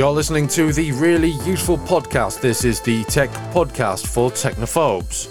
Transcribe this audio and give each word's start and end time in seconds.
You're 0.00 0.10
listening 0.12 0.48
to 0.48 0.72
the 0.72 0.92
really 0.92 1.32
useful 1.44 1.76
podcast. 1.76 2.40
This 2.40 2.64
is 2.64 2.80
the 2.80 3.04
Tech 3.04 3.28
Podcast 3.52 4.06
for 4.06 4.30
Technophobes. 4.30 5.28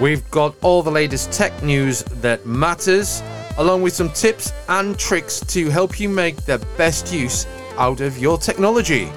We've 0.00 0.28
got 0.32 0.56
all 0.60 0.82
the 0.82 0.90
latest 0.90 1.30
tech 1.30 1.62
news 1.62 2.02
that 2.20 2.44
matters, 2.44 3.22
along 3.58 3.82
with 3.82 3.92
some 3.92 4.10
tips 4.10 4.52
and 4.68 4.98
tricks 4.98 5.38
to 5.38 5.70
help 5.70 6.00
you 6.00 6.08
make 6.08 6.44
the 6.46 6.58
best 6.76 7.14
use 7.14 7.46
out 7.76 8.00
of 8.00 8.18
your 8.18 8.38
technology. 8.38 9.08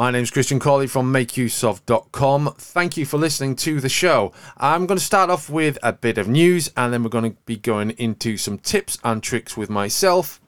My 0.00 0.10
name's 0.10 0.30
Christian 0.30 0.58
Cawley 0.58 0.86
from 0.86 1.12
MakeUseOf.com. 1.12 2.54
Thank 2.56 2.96
you 2.96 3.04
for 3.04 3.18
listening 3.18 3.54
to 3.56 3.80
the 3.80 3.90
show. 3.90 4.32
I'm 4.56 4.86
going 4.86 4.96
to 4.96 5.04
start 5.04 5.28
off 5.28 5.50
with 5.50 5.76
a 5.82 5.92
bit 5.92 6.16
of 6.16 6.26
news 6.26 6.72
and 6.74 6.90
then 6.90 7.02
we're 7.02 7.10
going 7.10 7.32
to 7.32 7.36
be 7.44 7.58
going 7.58 7.90
into 7.90 8.38
some 8.38 8.56
tips 8.56 8.96
and 9.04 9.22
tricks 9.22 9.58
with 9.58 9.68
myself, 9.68 10.40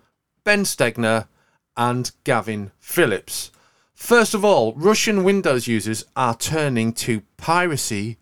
Ben 0.43 0.63
Stegner, 0.63 1.27
and 1.77 2.13
Gavin 2.25 2.73
Phillips. 2.81 3.51
First 3.93 4.33
of 4.33 4.43
all, 4.43 4.73
Russian 4.73 5.23
Windows 5.23 5.67
users 5.67 6.07
are 6.17 6.35
turning 6.35 6.95
to 6.95 7.21
piracy 7.37 8.17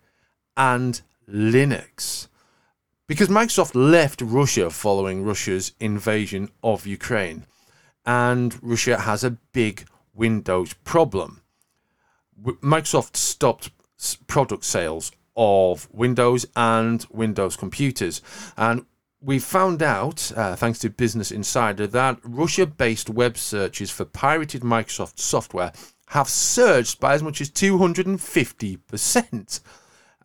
and 0.56 1.00
Linux. 1.28 2.26
Because 3.06 3.28
Microsoft 3.28 3.76
left 3.76 4.20
Russia 4.20 4.68
following 4.68 5.22
Russia's 5.22 5.74
invasion 5.78 6.50
of 6.64 6.88
Ukraine, 6.88 7.46
and 8.04 8.58
Russia 8.60 8.98
has 9.02 9.22
a 9.22 9.38
big 9.52 9.84
Windows 10.14 10.74
problem. 10.84 11.42
Microsoft 12.42 13.16
stopped 13.16 13.70
product 14.26 14.64
sales 14.64 15.12
of 15.36 15.88
Windows 15.92 16.46
and 16.56 17.06
Windows 17.10 17.56
computers. 17.56 18.22
And 18.56 18.86
we 19.20 19.38
found 19.38 19.82
out, 19.82 20.32
uh, 20.34 20.56
thanks 20.56 20.78
to 20.80 20.90
Business 20.90 21.30
Insider, 21.30 21.86
that 21.88 22.18
Russia 22.22 22.64
based 22.66 23.10
web 23.10 23.36
searches 23.36 23.90
for 23.90 24.06
pirated 24.06 24.62
Microsoft 24.62 25.18
software 25.18 25.72
have 26.08 26.28
surged 26.28 26.98
by 27.00 27.14
as 27.14 27.22
much 27.22 27.40
as 27.40 27.50
250%. 27.50 29.60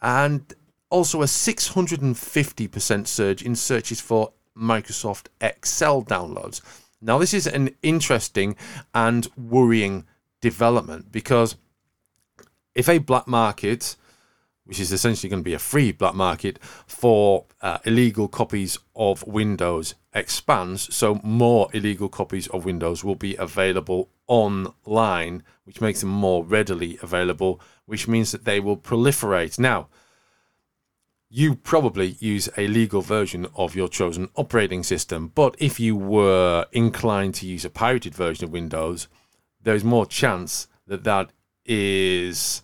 And 0.02 0.54
also 0.90 1.22
a 1.22 1.26
650% 1.26 3.08
surge 3.08 3.42
in 3.42 3.56
searches 3.56 4.00
for 4.00 4.32
Microsoft 4.58 5.28
Excel 5.42 6.02
downloads. 6.04 6.62
Now, 7.02 7.18
this 7.18 7.34
is 7.34 7.48
an 7.48 7.70
interesting 7.82 8.56
and 8.94 9.28
worrying 9.38 10.06
development 10.42 11.12
because 11.12 11.56
if 12.74 12.90
a 12.90 12.98
black 13.00 13.28
market, 13.28 13.96
which 14.66 14.80
is 14.80 14.92
essentially 14.92 15.30
going 15.30 15.42
to 15.42 15.50
be 15.50 15.54
a 15.54 15.60
free 15.60 15.92
black 15.92 16.16
market 16.16 16.60
for 16.88 17.46
uh, 17.62 17.78
illegal 17.86 18.28
copies 18.28 18.78
of 18.96 19.26
Windows, 19.26 19.96
expands, 20.14 20.94
so 20.96 21.20
more 21.24 21.70
illegal 21.74 22.10
copies 22.10 22.48
of 22.48 22.66
Windows 22.66 23.04
will 23.04 23.16
be 23.16 23.36
available 23.36 24.10
online, 24.28 25.44
which 25.66 25.82
makes 25.82 26.00
them 26.00 26.10
more 26.10 26.44
readily 26.44 26.98
available, 27.02 27.62
which 27.86 28.08
means 28.08 28.32
that 28.32 28.46
they 28.46 28.60
will 28.60 28.78
proliferate. 28.78 29.60
Now, 29.60 29.88
you 31.30 31.56
probably 31.56 32.16
use 32.20 32.50
a 32.58 32.68
legal 32.68 33.02
version 33.02 33.48
of 33.56 33.76
your 33.76 33.88
chosen 33.88 34.30
operating 34.36 34.84
system. 34.84 35.32
But 35.34 35.56
if 35.60 35.80
you 35.80 35.96
were 35.96 36.66
inclined 36.72 37.36
to 37.36 37.48
use 37.48 37.66
a 37.66 37.70
pirated 37.70 38.14
version 38.16 38.46
of 38.46 38.52
Windows, 38.52 39.08
there's 39.62 39.84
more 39.84 40.06
chance 40.06 40.68
that 40.88 41.04
that 41.04 41.32
is 41.66 42.62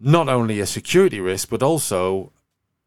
not 0.00 0.28
only 0.28 0.60
a 0.60 0.66
security 0.66 1.20
risk, 1.20 1.50
but 1.50 1.62
also 1.62 2.32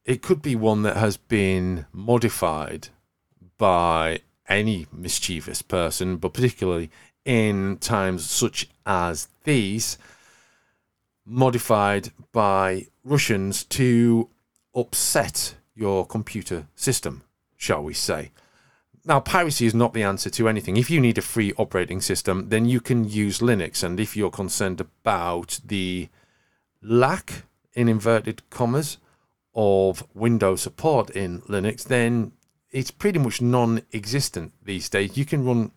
it 0.06 0.22
could 0.22 0.42
be 0.42 0.56
one 0.56 0.82
that 0.84 0.98
has 0.98 1.16
been 1.16 1.86
modified 1.94 2.90
by 3.58 4.20
any 4.50 4.88
mischievous 4.92 5.62
person, 5.62 6.18
but 6.18 6.34
particularly 6.34 6.90
in 7.24 7.78
times 7.78 8.30
such 8.30 8.68
as 8.86 9.30
these, 9.46 9.98
modified 11.26 12.12
by 12.34 12.88
Russians 13.06 13.64
to 13.64 14.30
upset 14.76 15.56
your 15.76 16.06
computer 16.06 16.68
system, 16.76 17.24
shall 17.58 17.84
we 17.84 17.94
say. 17.94 18.32
Now, 19.06 19.20
piracy 19.20 19.66
is 19.66 19.74
not 19.74 19.94
the 19.94 20.04
answer 20.04 20.30
to 20.30 20.48
anything. 20.48 20.78
If 20.78 20.90
you 20.90 21.02
need 21.02 21.18
a 21.18 21.22
free 21.22 21.52
operating 21.58 22.00
system, 22.00 22.50
then 22.50 22.66
you 22.66 22.80
can 22.80 23.10
use 23.10 23.40
Linux. 23.40 23.84
And 23.84 24.00
if 24.00 24.16
you're 24.16 24.32
concerned 24.32 24.80
about 24.80 25.60
the 25.66 26.08
lack, 26.82 27.44
in 27.74 27.90
inverted 27.90 28.50
commas, 28.50 28.98
of 29.56 30.04
Windows 30.14 30.62
support 30.62 31.10
in 31.12 31.42
Linux, 31.42 31.84
then 31.84 32.32
it's 32.72 32.92
pretty 32.92 33.20
much 33.20 33.42
non 33.42 33.82
existent 33.94 34.54
these 34.64 34.90
days. 34.90 35.18
You 35.18 35.26
can 35.26 35.46
run 35.46 35.72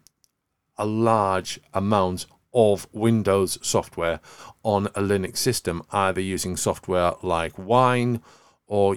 a 0.78 0.86
large 0.86 1.60
amount 1.74 2.26
of 2.54 2.86
Windows 2.92 3.58
software 3.60 4.20
on 4.62 4.86
a 4.88 5.00
Linux 5.00 5.38
system, 5.38 5.82
either 5.92 6.20
using 6.20 6.56
software 6.56 7.12
like 7.22 7.58
Wine 7.58 8.22
or 8.66 8.96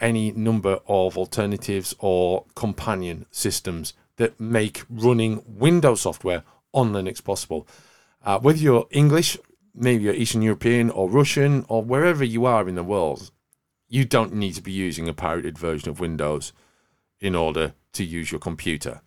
any 0.00 0.32
number 0.32 0.80
of 0.86 1.16
alternatives 1.16 1.94
or 1.98 2.44
companion 2.54 3.26
systems 3.30 3.94
that 4.16 4.38
make 4.38 4.84
running 4.90 5.42
Windows 5.46 6.02
software 6.02 6.42
on 6.74 6.92
Linux 6.92 7.22
possible. 7.22 7.66
Uh, 8.24 8.38
whether 8.38 8.58
you're 8.58 8.86
English, 8.90 9.38
maybe 9.74 10.04
you're 10.04 10.14
Eastern 10.14 10.42
European 10.42 10.90
or 10.90 11.08
Russian 11.08 11.64
or 11.68 11.82
wherever 11.82 12.24
you 12.24 12.44
are 12.44 12.68
in 12.68 12.74
the 12.74 12.82
world, 12.82 13.30
you 13.88 14.04
don't 14.04 14.34
need 14.34 14.54
to 14.54 14.62
be 14.62 14.72
using 14.72 15.08
a 15.08 15.14
pirated 15.14 15.58
version 15.58 15.88
of 15.88 16.00
Windows 16.00 16.52
in 17.20 17.34
order 17.34 17.74
to 17.92 18.04
use 18.04 18.32
your 18.32 18.40
computer. 18.40 19.00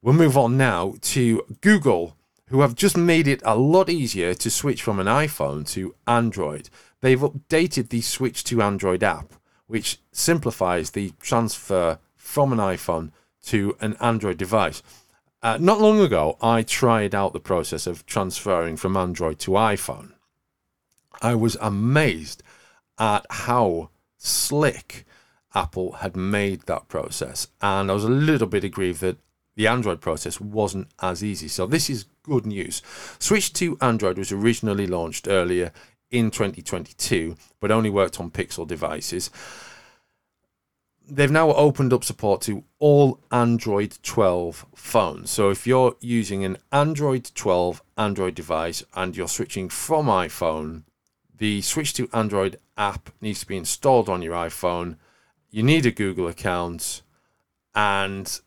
We'll 0.00 0.14
move 0.14 0.36
on 0.36 0.56
now 0.56 0.94
to 1.02 1.44
Google, 1.60 2.16
who 2.48 2.62
have 2.62 2.74
just 2.74 2.96
made 2.96 3.28
it 3.28 3.40
a 3.44 3.56
lot 3.56 3.88
easier 3.88 4.34
to 4.34 4.50
switch 4.50 4.82
from 4.82 4.98
an 4.98 5.06
iPhone 5.06 5.66
to 5.72 5.94
Android 6.06 6.68
they've 7.02 7.20
updated 7.20 7.90
the 7.90 8.00
Switch 8.00 8.42
to 8.44 8.62
Android 8.62 9.02
app, 9.02 9.34
which 9.66 10.00
simplifies 10.10 10.90
the 10.90 11.12
transfer 11.20 11.98
from 12.16 12.52
an 12.52 12.58
iPhone 12.58 13.10
to 13.44 13.76
an 13.80 13.96
Android 14.00 14.38
device. 14.38 14.82
Uh, 15.42 15.58
not 15.60 15.80
long 15.80 16.00
ago, 16.00 16.38
I 16.40 16.62
tried 16.62 17.14
out 17.14 17.32
the 17.32 17.40
process 17.40 17.86
of 17.86 18.06
transferring 18.06 18.76
from 18.76 18.96
Android 18.96 19.40
to 19.40 19.52
iPhone. 19.52 20.12
I 21.20 21.34
was 21.34 21.56
amazed 21.60 22.42
at 22.98 23.26
how 23.28 23.90
slick 24.16 25.04
Apple 25.54 25.92
had 25.94 26.16
made 26.16 26.62
that 26.62 26.88
process, 26.88 27.48
and 27.60 27.90
I 27.90 27.94
was 27.94 28.04
a 28.04 28.08
little 28.08 28.46
bit 28.46 28.64
aggrieved 28.64 29.00
that 29.00 29.18
the 29.56 29.66
Android 29.66 30.00
process 30.00 30.40
wasn't 30.40 30.88
as 31.00 31.22
easy. 31.22 31.48
So, 31.48 31.66
this 31.66 31.90
is 31.90 32.06
good 32.22 32.46
news. 32.46 32.80
Switch 33.18 33.52
to 33.54 33.76
Android 33.80 34.16
was 34.16 34.32
originally 34.32 34.86
launched 34.86 35.28
earlier 35.28 35.72
in 36.12 36.30
2022, 36.30 37.34
but 37.58 37.72
only 37.72 37.90
worked 37.90 38.20
on 38.20 38.30
Pixel 38.30 38.68
devices. 38.68 39.30
They've 41.08 41.30
now 41.30 41.52
opened 41.54 41.92
up 41.92 42.04
support 42.04 42.42
to 42.42 42.62
all 42.78 43.18
Android 43.32 43.98
12 44.04 44.66
phones. 44.76 45.30
So 45.30 45.50
if 45.50 45.66
you're 45.66 45.96
using 46.00 46.44
an 46.44 46.58
Android 46.70 47.30
12 47.34 47.82
Android 47.98 48.36
device 48.36 48.84
and 48.94 49.16
you're 49.16 49.26
switching 49.26 49.68
from 49.68 50.06
iPhone, 50.06 50.84
the 51.36 51.60
Switch 51.62 51.92
to 51.94 52.08
Android 52.12 52.58
app 52.76 53.10
needs 53.20 53.40
to 53.40 53.46
be 53.46 53.56
installed 53.56 54.08
on 54.08 54.22
your 54.22 54.34
iPhone. 54.34 54.96
You 55.50 55.64
need 55.64 55.84
a 55.86 55.90
Google 55.90 56.28
account 56.28 57.02
and 57.74 58.40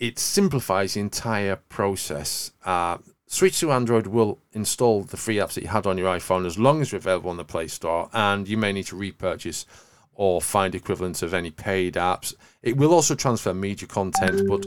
it 0.00 0.18
simplifies 0.18 0.94
the 0.94 1.00
entire 1.00 1.56
process. 1.56 2.50
Uh, 2.64 2.98
Switch 3.34 3.58
to 3.58 3.72
Android 3.72 4.06
will 4.06 4.38
install 4.52 5.02
the 5.02 5.16
free 5.16 5.38
apps 5.38 5.54
that 5.54 5.62
you 5.62 5.68
had 5.68 5.88
on 5.88 5.98
your 5.98 6.06
iPhone 6.06 6.46
as 6.46 6.56
long 6.56 6.80
as 6.80 6.92
they're 6.92 6.98
available 6.98 7.30
on 7.30 7.36
the 7.36 7.44
Play 7.44 7.66
Store, 7.66 8.08
and 8.12 8.46
you 8.46 8.56
may 8.56 8.70
need 8.70 8.86
to 8.86 8.94
repurchase 8.94 9.66
or 10.14 10.40
find 10.40 10.72
equivalents 10.72 11.20
of 11.20 11.34
any 11.34 11.50
paid 11.50 11.94
apps. 11.94 12.32
It 12.62 12.76
will 12.76 12.94
also 12.94 13.16
transfer 13.16 13.52
media 13.52 13.88
content, 13.88 14.48
but 14.48 14.64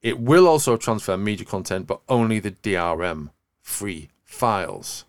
it 0.00 0.20
will 0.20 0.46
also 0.46 0.76
transfer 0.76 1.16
media 1.16 1.44
content, 1.44 1.88
but 1.88 2.02
only 2.08 2.38
the 2.38 2.52
DRM 2.52 3.30
free 3.60 4.10
files. 4.22 5.04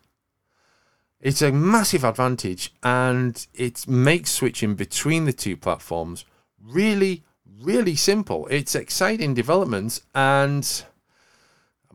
It's 1.20 1.42
a 1.42 1.52
massive 1.52 2.02
advantage 2.02 2.74
and 2.82 3.46
it 3.54 3.86
makes 3.86 4.32
switching 4.32 4.74
between 4.74 5.26
the 5.26 5.32
two 5.32 5.56
platforms 5.56 6.24
really, 6.60 7.22
really 7.62 7.94
simple. 7.94 8.48
It's 8.50 8.74
exciting 8.74 9.32
developments 9.32 10.00
and 10.12 10.84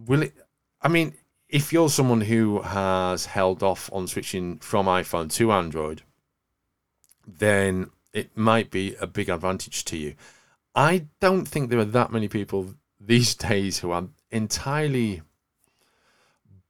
will 0.06 0.24
it? 0.24 0.34
I 0.82 0.88
mean, 0.88 1.14
if 1.48 1.74
you're 1.74 1.90
someone 1.90 2.22
who 2.22 2.62
has 2.62 3.26
held 3.26 3.64
off 3.64 3.90
on 3.92 4.08
switching 4.08 4.60
from 4.60 4.86
iPhone 4.86 5.32
to 5.34 5.52
Android, 5.52 6.04
then 7.28 7.92
it 8.14 8.38
might 8.38 8.72
be 8.72 8.96
a 8.96 9.08
big 9.08 9.30
advantage 9.30 9.86
to 9.86 9.98
you. 9.98 10.16
I 10.76 11.08
don't 11.20 11.48
think 11.48 11.70
there 11.70 11.80
are 11.80 11.86
that 11.86 12.12
many 12.12 12.28
people 12.28 12.76
these 13.00 13.36
days 13.36 13.80
who 13.80 13.92
are 13.92 14.08
entirely 14.32 15.22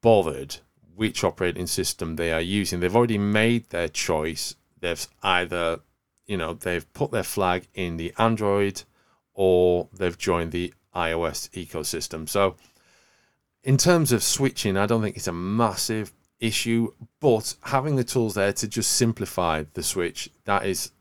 bothered 0.02 0.58
which 0.96 1.24
operating 1.24 1.68
system 1.68 2.16
they 2.16 2.32
are 2.32 2.42
using. 2.42 2.80
They've 2.80 2.96
already 2.96 3.18
made 3.18 3.70
their 3.70 3.88
choice 3.88 4.56
they've 4.82 5.08
either, 5.24 5.80
you 6.26 6.38
know, 6.38 6.54
they've 6.54 6.92
put 6.94 7.12
their 7.12 7.24
flag 7.24 7.68
in 7.74 7.98
the 7.98 8.14
Android 8.18 8.84
or 9.34 9.88
they've 9.94 10.18
joined 10.18 10.52
the 10.52 10.74
iOS 10.96 11.50
ecosystem. 11.52 12.28
So, 12.28 12.56
in 13.64 13.78
terms 13.78 14.12
of 14.12 14.24
switching, 14.24 14.78
I 14.78 14.86
don't 14.86 15.02
think 15.02 15.18
it's 15.18 15.28
a 15.28 15.34
massive 15.34 16.14
issue, 16.40 16.94
but 17.20 17.56
having 17.64 17.96
the 17.96 18.04
tools 18.04 18.36
there 18.36 18.54
to 18.54 18.68
just 18.68 18.92
simplify 18.94 19.66
the 19.74 19.84
switch, 19.84 20.30
that 20.46 20.66
is 20.66 20.92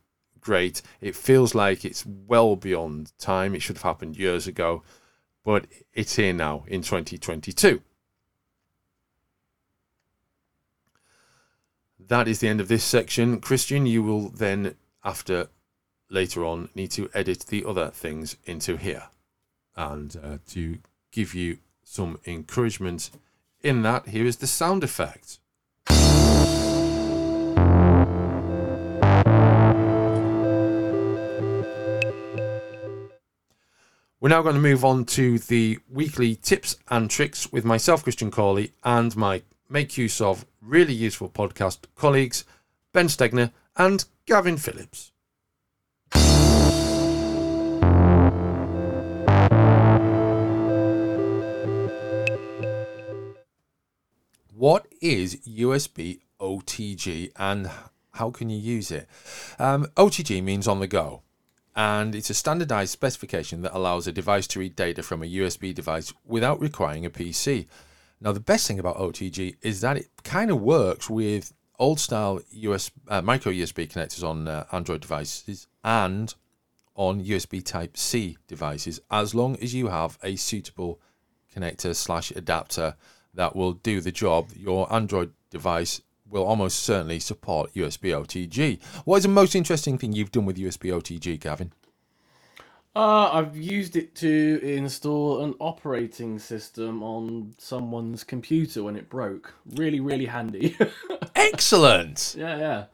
great. 0.40 0.82
It 1.00 1.14
feels 1.14 1.54
like 1.54 1.84
it's 1.84 2.04
well 2.06 2.56
beyond 2.56 3.12
time. 3.18 3.54
It 3.54 3.62
should 3.62 3.76
have 3.76 3.82
happened 3.82 4.16
years 4.16 4.46
ago, 4.46 4.82
but 5.44 5.66
it's 5.92 6.16
here 6.16 6.32
now 6.32 6.64
in 6.66 6.82
2022. 6.82 7.82
That 12.00 12.26
is 12.26 12.40
the 12.40 12.48
end 12.48 12.60
of 12.60 12.68
this 12.68 12.84
section. 12.84 13.40
Christian, 13.40 13.86
you 13.86 14.02
will 14.02 14.30
then, 14.30 14.74
after 15.04 15.48
later 16.10 16.44
on, 16.44 16.70
need 16.74 16.90
to 16.92 17.10
edit 17.12 17.44
the 17.48 17.64
other 17.64 17.90
things 17.90 18.36
into 18.46 18.76
here. 18.76 19.04
And 19.76 20.16
uh, 20.22 20.38
to 20.48 20.78
give 21.12 21.34
you 21.34 21.58
some 21.88 22.20
encouragement 22.26 23.10
in 23.62 23.82
that, 23.82 24.08
here 24.08 24.26
is 24.26 24.36
the 24.36 24.46
sound 24.46 24.84
effect. 24.84 25.38
We're 34.20 34.28
now 34.28 34.42
going 34.42 34.56
to 34.56 34.60
move 34.60 34.84
on 34.84 35.04
to 35.06 35.38
the 35.38 35.78
weekly 35.88 36.34
tips 36.34 36.76
and 36.88 37.08
tricks 37.08 37.50
with 37.50 37.64
myself, 37.64 38.02
Christian 38.02 38.30
Cawley, 38.30 38.72
and 38.84 39.16
my 39.16 39.42
make 39.70 39.96
use 39.96 40.20
of 40.20 40.44
really 40.60 40.92
useful 40.92 41.30
podcast 41.30 41.84
colleagues, 41.94 42.44
Ben 42.92 43.06
Stegner 43.06 43.52
and 43.76 44.04
Gavin 44.26 44.56
Phillips. 44.56 45.12
What 54.58 54.88
is 55.00 55.36
USB 55.46 56.18
OTG 56.40 57.30
and 57.36 57.70
how 58.10 58.32
can 58.32 58.50
you 58.50 58.58
use 58.58 58.90
it? 58.90 59.06
Um, 59.56 59.86
OTG 59.96 60.42
means 60.42 60.66
on 60.66 60.80
the 60.80 60.88
go 60.88 61.22
and 61.76 62.12
it's 62.12 62.28
a 62.28 62.34
standardized 62.34 62.90
specification 62.90 63.62
that 63.62 63.72
allows 63.72 64.08
a 64.08 64.12
device 64.12 64.48
to 64.48 64.58
read 64.58 64.74
data 64.74 65.04
from 65.04 65.22
a 65.22 65.26
USB 65.26 65.72
device 65.72 66.12
without 66.26 66.60
requiring 66.60 67.06
a 67.06 67.10
PC. 67.10 67.68
Now, 68.20 68.32
the 68.32 68.40
best 68.40 68.66
thing 68.66 68.80
about 68.80 68.96
OTG 68.96 69.58
is 69.62 69.80
that 69.82 69.96
it 69.96 70.08
kind 70.24 70.50
of 70.50 70.60
works 70.60 71.08
with 71.08 71.52
old 71.78 72.00
style 72.00 72.40
US 72.50 72.90
uh, 73.06 73.22
micro 73.22 73.52
USB 73.52 73.88
connectors 73.88 74.28
on 74.28 74.48
uh, 74.48 74.64
Android 74.72 75.02
devices 75.02 75.68
and 75.84 76.34
on 76.96 77.22
USB 77.22 77.64
Type 77.64 77.96
C 77.96 78.38
devices, 78.48 78.98
as 79.08 79.36
long 79.36 79.54
as 79.62 79.72
you 79.72 79.86
have 79.86 80.18
a 80.20 80.34
suitable 80.34 80.98
connector 81.54 81.94
slash 81.94 82.32
adapter 82.32 82.96
that 83.38 83.54
will 83.54 83.72
do 83.72 84.00
the 84.00 84.10
job. 84.10 84.50
Your 84.56 84.92
Android 84.92 85.32
device 85.48 86.02
will 86.28 86.44
almost 86.44 86.80
certainly 86.80 87.20
support 87.20 87.72
USB 87.72 88.10
OTG. 88.10 88.82
What 89.04 89.18
is 89.18 89.22
the 89.22 89.28
most 89.28 89.54
interesting 89.54 89.96
thing 89.96 90.12
you've 90.12 90.32
done 90.32 90.44
with 90.44 90.56
USB 90.56 90.90
OTG, 90.92 91.38
Gavin? 91.38 91.72
Uh, 92.96 93.30
I've 93.32 93.56
used 93.56 93.94
it 93.94 94.16
to 94.16 94.60
install 94.60 95.44
an 95.44 95.54
operating 95.60 96.40
system 96.40 97.00
on 97.04 97.54
someone's 97.58 98.24
computer 98.24 98.82
when 98.82 98.96
it 98.96 99.08
broke. 99.08 99.54
Really, 99.76 100.00
really 100.00 100.26
handy. 100.26 100.76
Excellent. 101.36 102.34
yeah, 102.36 102.58
yeah. 102.58 102.84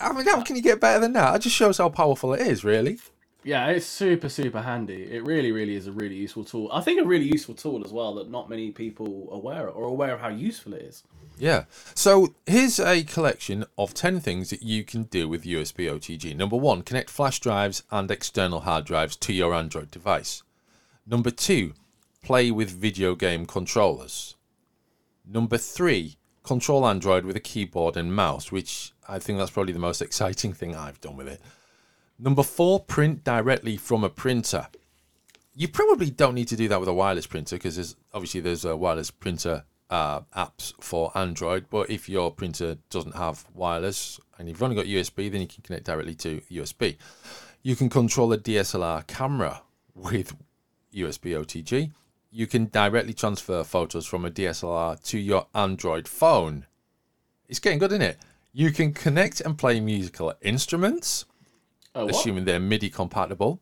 I 0.00 0.12
mean, 0.12 0.24
how 0.24 0.40
can 0.42 0.54
you 0.54 0.62
get 0.62 0.80
better 0.80 1.00
than 1.00 1.14
that? 1.14 1.34
It 1.34 1.38
just 1.40 1.56
shows 1.56 1.78
how 1.78 1.88
powerful 1.88 2.32
it 2.32 2.42
is, 2.42 2.62
really. 2.62 3.00
Yeah, 3.44 3.66
it's 3.68 3.84
super, 3.84 4.30
super 4.30 4.62
handy. 4.62 5.02
It 5.02 5.24
really, 5.24 5.52
really 5.52 5.76
is 5.76 5.86
a 5.86 5.92
really 5.92 6.14
useful 6.14 6.44
tool. 6.44 6.70
I 6.72 6.80
think 6.80 7.00
a 7.00 7.04
really 7.04 7.26
useful 7.26 7.54
tool 7.54 7.84
as 7.84 7.92
well 7.92 8.14
that 8.14 8.30
not 8.30 8.48
many 8.48 8.70
people 8.70 9.28
are 9.30 9.36
aware 9.36 9.68
of, 9.68 9.76
or 9.76 9.84
aware 9.84 10.14
of 10.14 10.20
how 10.20 10.28
useful 10.28 10.72
it 10.72 10.82
is. 10.82 11.02
Yeah. 11.36 11.64
So 11.94 12.34
here's 12.46 12.80
a 12.80 13.04
collection 13.04 13.66
of 13.76 13.92
10 13.92 14.20
things 14.20 14.48
that 14.48 14.62
you 14.62 14.82
can 14.82 15.04
do 15.04 15.28
with 15.28 15.44
USB 15.44 15.90
OTG. 15.90 16.34
Number 16.34 16.56
one, 16.56 16.82
connect 16.82 17.10
flash 17.10 17.38
drives 17.38 17.82
and 17.90 18.10
external 18.10 18.60
hard 18.60 18.86
drives 18.86 19.14
to 19.16 19.32
your 19.34 19.54
Android 19.54 19.90
device. 19.90 20.42
Number 21.06 21.30
two, 21.30 21.74
play 22.22 22.50
with 22.50 22.70
video 22.70 23.14
game 23.14 23.44
controllers. 23.44 24.36
Number 25.26 25.58
three, 25.58 26.16
control 26.44 26.86
Android 26.86 27.26
with 27.26 27.36
a 27.36 27.40
keyboard 27.40 27.96
and 27.96 28.14
mouse, 28.14 28.50
which 28.50 28.92
I 29.06 29.18
think 29.18 29.38
that's 29.38 29.50
probably 29.50 29.74
the 29.74 29.78
most 29.78 30.00
exciting 30.02 30.54
thing 30.54 30.74
I've 30.74 31.00
done 31.02 31.16
with 31.16 31.28
it. 31.28 31.42
Number 32.18 32.42
four, 32.42 32.80
print 32.80 33.24
directly 33.24 33.76
from 33.76 34.04
a 34.04 34.08
printer. 34.08 34.68
You 35.54 35.68
probably 35.68 36.10
don't 36.10 36.34
need 36.34 36.48
to 36.48 36.56
do 36.56 36.68
that 36.68 36.80
with 36.80 36.88
a 36.88 36.94
wireless 36.94 37.26
printer 37.26 37.56
because 37.56 37.76
there's 37.76 37.96
obviously 38.12 38.40
there's 38.40 38.64
a 38.64 38.76
wireless 38.76 39.10
printer 39.10 39.64
uh, 39.90 40.20
apps 40.36 40.72
for 40.80 41.12
Android. 41.16 41.66
But 41.70 41.90
if 41.90 42.08
your 42.08 42.32
printer 42.32 42.78
doesn't 42.90 43.16
have 43.16 43.44
wireless 43.54 44.20
and 44.38 44.48
you've 44.48 44.62
only 44.62 44.76
got 44.76 44.86
USB, 44.86 45.30
then 45.30 45.40
you 45.40 45.46
can 45.46 45.62
connect 45.62 45.84
directly 45.84 46.14
to 46.16 46.40
USB. 46.50 46.96
You 47.62 47.76
can 47.76 47.88
control 47.88 48.32
a 48.32 48.38
DSLR 48.38 49.06
camera 49.06 49.62
with 49.94 50.36
USB 50.94 51.32
OTG. 51.32 51.90
You 52.30 52.46
can 52.46 52.66
directly 52.66 53.12
transfer 53.12 53.62
photos 53.62 54.06
from 54.06 54.24
a 54.24 54.30
DSLR 54.30 55.02
to 55.04 55.18
your 55.18 55.46
Android 55.54 56.08
phone. 56.08 56.66
It's 57.48 57.58
getting 57.58 57.78
good, 57.78 57.92
isn't 57.92 58.02
it? 58.02 58.18
You 58.52 58.70
can 58.70 58.92
connect 58.92 59.40
and 59.40 59.58
play 59.58 59.80
musical 59.80 60.34
instruments, 60.42 61.24
Oh, 61.94 62.08
assuming 62.08 62.44
they're 62.44 62.60
MIDI 62.60 62.90
compatible. 62.90 63.60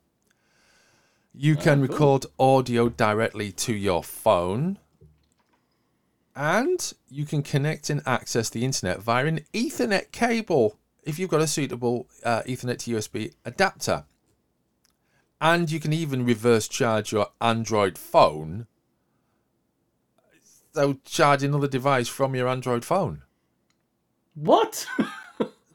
You 1.34 1.56
can 1.56 1.80
cool. 1.80 1.88
record 1.88 2.26
audio 2.38 2.88
directly 2.88 3.52
to 3.52 3.74
your 3.74 4.02
phone. 4.02 4.78
And 6.34 6.92
you 7.10 7.26
can 7.26 7.42
connect 7.42 7.90
and 7.90 8.02
access 8.06 8.48
the 8.48 8.64
internet 8.64 9.02
via 9.02 9.26
an 9.26 9.40
Ethernet 9.52 10.12
cable 10.12 10.78
if 11.02 11.18
you've 11.18 11.30
got 11.30 11.42
a 11.42 11.46
suitable 11.46 12.06
uh, 12.24 12.42
Ethernet 12.42 12.78
to 12.80 12.92
USB 12.92 13.34
adapter. 13.44 14.04
And 15.40 15.70
you 15.70 15.80
can 15.80 15.92
even 15.92 16.24
reverse 16.24 16.68
charge 16.68 17.12
your 17.12 17.28
Android 17.40 17.98
phone. 17.98 18.66
So, 20.74 20.98
charge 21.04 21.42
another 21.42 21.68
device 21.68 22.08
from 22.08 22.34
your 22.34 22.48
Android 22.48 22.84
phone. 22.84 23.22
What? 24.34 24.86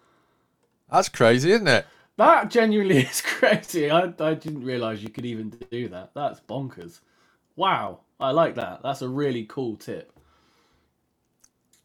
That's 0.91 1.09
crazy, 1.09 1.51
isn't 1.51 1.67
it? 1.67 1.85
That 2.17 2.49
genuinely 2.49 2.97
is 3.03 3.21
crazy. 3.21 3.89
I, 3.89 4.13
I 4.19 4.33
didn't 4.33 4.63
realize 4.63 5.01
you 5.01 5.09
could 5.09 5.25
even 5.25 5.49
do 5.71 5.87
that. 5.89 6.11
That's 6.13 6.39
bonkers. 6.41 6.99
Wow. 7.55 8.01
I 8.19 8.31
like 8.31 8.55
that. 8.55 8.81
That's 8.83 9.01
a 9.01 9.09
really 9.09 9.45
cool 9.45 9.75
tip. 9.75 10.11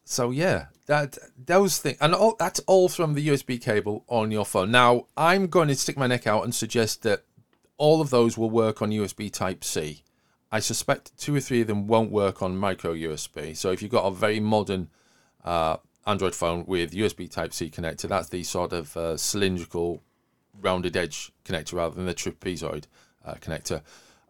So 0.05 0.31
yeah, 0.31 0.65
that 0.87 1.17
those 1.37 1.77
things, 1.77 1.97
and 2.01 2.13
all, 2.13 2.35
that's 2.37 2.59
all 2.61 2.89
from 2.89 3.13
the 3.13 3.27
USB 3.29 3.61
cable 3.61 4.03
on 4.07 4.31
your 4.31 4.45
phone. 4.45 4.71
Now 4.71 5.07
I'm 5.15 5.47
going 5.47 5.69
to 5.69 5.75
stick 5.75 5.97
my 5.97 6.07
neck 6.07 6.27
out 6.27 6.43
and 6.43 6.53
suggest 6.53 7.03
that 7.03 7.23
all 7.77 8.01
of 8.01 8.09
those 8.09 8.37
will 8.37 8.49
work 8.49 8.81
on 8.81 8.89
USB 8.91 9.31
Type 9.31 9.63
C. 9.63 10.03
I 10.51 10.59
suspect 10.59 11.17
two 11.17 11.35
or 11.35 11.39
three 11.39 11.61
of 11.61 11.67
them 11.67 11.87
won't 11.87 12.11
work 12.11 12.43
on 12.43 12.57
micro 12.57 12.93
USB. 12.93 13.55
So 13.55 13.71
if 13.71 13.81
you've 13.81 13.91
got 13.91 14.05
a 14.05 14.11
very 14.11 14.39
modern 14.39 14.89
uh, 15.43 15.77
Android 16.05 16.35
phone 16.35 16.65
with 16.67 16.91
USB 16.91 17.29
Type 17.31 17.53
C 17.53 17.69
connector, 17.69 18.07
that's 18.07 18.29
the 18.29 18.43
sort 18.43 18.73
of 18.73 18.95
uh, 18.95 19.17
cylindrical, 19.17 20.03
rounded 20.61 20.95
edge 20.95 21.31
connector 21.45 21.73
rather 21.73 21.95
than 21.95 22.05
the 22.05 22.13
trapezoid 22.13 22.85
uh, 23.25 23.35
connector. 23.35 23.81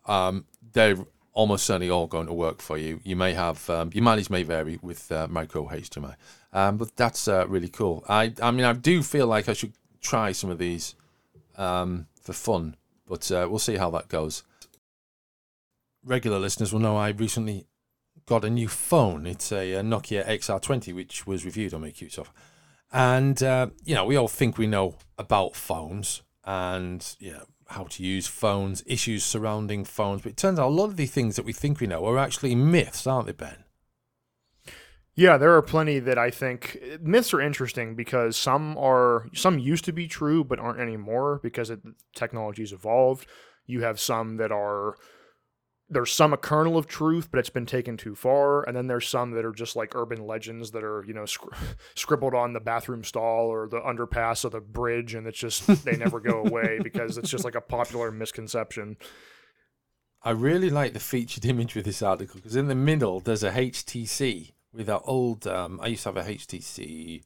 Um, 0.05 0.45
they're 0.73 0.97
almost 1.33 1.65
certainly 1.65 1.89
all 1.89 2.07
going 2.07 2.27
to 2.27 2.33
work 2.33 2.61
for 2.61 2.77
you. 2.77 2.99
You 3.03 3.15
may 3.15 3.33
have 3.33 3.69
um, 3.69 3.91
your 3.93 4.03
mileage 4.03 4.29
may 4.29 4.43
vary 4.43 4.79
with 4.81 5.11
uh, 5.11 5.27
micro 5.29 5.67
HDMI, 5.67 6.15
um, 6.53 6.77
but 6.77 6.95
that's 6.95 7.27
uh, 7.27 7.47
really 7.47 7.69
cool. 7.69 8.03
I 8.07 8.33
I 8.41 8.51
mean 8.51 8.65
I 8.65 8.73
do 8.73 9.03
feel 9.03 9.27
like 9.27 9.49
I 9.49 9.53
should 9.53 9.73
try 10.01 10.31
some 10.31 10.49
of 10.49 10.57
these 10.57 10.95
um, 11.57 12.07
for 12.21 12.33
fun, 12.33 12.75
but 13.07 13.31
uh, 13.31 13.47
we'll 13.49 13.59
see 13.59 13.77
how 13.77 13.89
that 13.91 14.09
goes. 14.09 14.43
Regular 16.05 16.39
listeners 16.39 16.73
will 16.73 16.81
know 16.81 16.97
I 16.97 17.09
recently 17.09 17.65
got 18.25 18.45
a 18.45 18.49
new 18.49 18.67
phone. 18.67 19.25
It's 19.25 19.51
a, 19.51 19.73
a 19.73 19.81
Nokia 19.81 20.25
XR20, 20.27 20.93
which 20.93 21.25
was 21.25 21.45
reviewed 21.45 21.73
on 21.73 21.81
my 21.81 21.93
of. 22.17 22.31
And, 22.93 23.41
uh, 23.41 23.67
you 23.83 23.95
know, 23.95 24.05
we 24.05 24.15
all 24.15 24.27
think 24.27 24.57
we 24.57 24.67
know 24.67 24.95
about 25.17 25.55
phones 25.55 26.21
and, 26.45 27.15
know, 27.33 27.45
how 27.67 27.85
to 27.85 28.03
use 28.03 28.27
phones, 28.27 28.83
issues 28.85 29.25
surrounding 29.25 29.83
phones. 29.83 30.21
But 30.21 30.33
it 30.33 30.37
turns 30.37 30.59
out 30.59 30.67
a 30.67 30.69
lot 30.69 30.85
of 30.85 30.97
the 30.97 31.07
things 31.07 31.35
that 31.35 31.45
we 31.45 31.53
think 31.53 31.79
we 31.79 31.87
know 31.87 32.05
are 32.05 32.19
actually 32.19 32.53
myths, 32.53 33.07
aren't 33.07 33.25
they, 33.25 33.33
Ben? 33.33 33.63
Yeah, 35.15 35.37
there 35.37 35.55
are 35.55 35.61
plenty 35.61 35.99
that 35.99 36.17
I 36.17 36.31
think 36.31 36.79
myths 37.01 37.33
are 37.33 37.41
interesting 37.41 37.95
because 37.95 38.35
some 38.35 38.77
are 38.77 39.27
some 39.33 39.59
used 39.59 39.85
to 39.85 39.93
be 39.93 40.07
true 40.07 40.43
but 40.43 40.59
aren't 40.59 40.79
anymore 40.79 41.39
because 41.43 41.69
it, 41.69 41.81
technology's 42.15 42.73
evolved. 42.73 43.27
You 43.67 43.81
have 43.81 43.99
some 43.99 44.37
that 44.37 44.51
are 44.51 44.95
there's 45.93 46.11
some 46.11 46.33
a 46.33 46.37
kernel 46.37 46.77
of 46.77 46.87
truth, 46.87 47.29
but 47.31 47.39
it's 47.39 47.49
been 47.49 47.65
taken 47.65 47.97
too 47.97 48.15
far, 48.15 48.63
and 48.63 48.75
then 48.75 48.87
there's 48.87 49.07
some 49.07 49.31
that 49.31 49.45
are 49.45 49.51
just 49.51 49.75
like 49.75 49.95
urban 49.95 50.25
legends 50.25 50.71
that 50.71 50.83
are 50.83 51.03
you 51.05 51.13
know 51.13 51.23
scri- 51.23 51.55
scribbled 51.95 52.33
on 52.33 52.53
the 52.53 52.59
bathroom 52.59 53.03
stall 53.03 53.47
or 53.47 53.67
the 53.67 53.79
underpass 53.79 54.43
or 54.43 54.49
the 54.49 54.59
bridge, 54.59 55.13
and 55.13 55.27
it's 55.27 55.37
just 55.37 55.85
they 55.85 55.95
never 55.95 56.19
go 56.19 56.43
away 56.45 56.79
because 56.81 57.17
it's 57.17 57.29
just 57.29 57.45
like 57.45 57.55
a 57.55 57.61
popular 57.61 58.11
misconception. 58.11 58.97
I 60.23 60.31
really 60.31 60.69
like 60.69 60.93
the 60.93 60.99
featured 60.99 61.45
image 61.45 61.75
with 61.75 61.85
this 61.85 62.01
article 62.01 62.37
because 62.37 62.55
in 62.55 62.67
the 62.67 62.75
middle 62.75 63.19
there's 63.19 63.43
a 63.43 63.51
HTC 63.51 64.53
with 64.73 64.87
that 64.87 65.01
old. 65.05 65.47
Um, 65.47 65.79
I 65.81 65.87
used 65.87 66.03
to 66.03 66.09
have 66.09 66.17
a 66.17 66.29
HTC, 66.29 67.23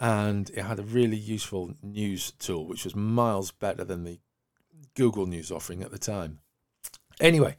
and 0.00 0.50
it 0.50 0.62
had 0.62 0.78
a 0.78 0.84
really 0.84 1.16
useful 1.16 1.74
news 1.82 2.32
tool, 2.32 2.66
which 2.66 2.84
was 2.84 2.96
miles 2.96 3.50
better 3.50 3.84
than 3.84 4.04
the 4.04 4.20
Google 4.94 5.26
News 5.26 5.50
offering 5.50 5.82
at 5.82 5.90
the 5.90 5.98
time. 5.98 6.40
Anyway, 7.20 7.56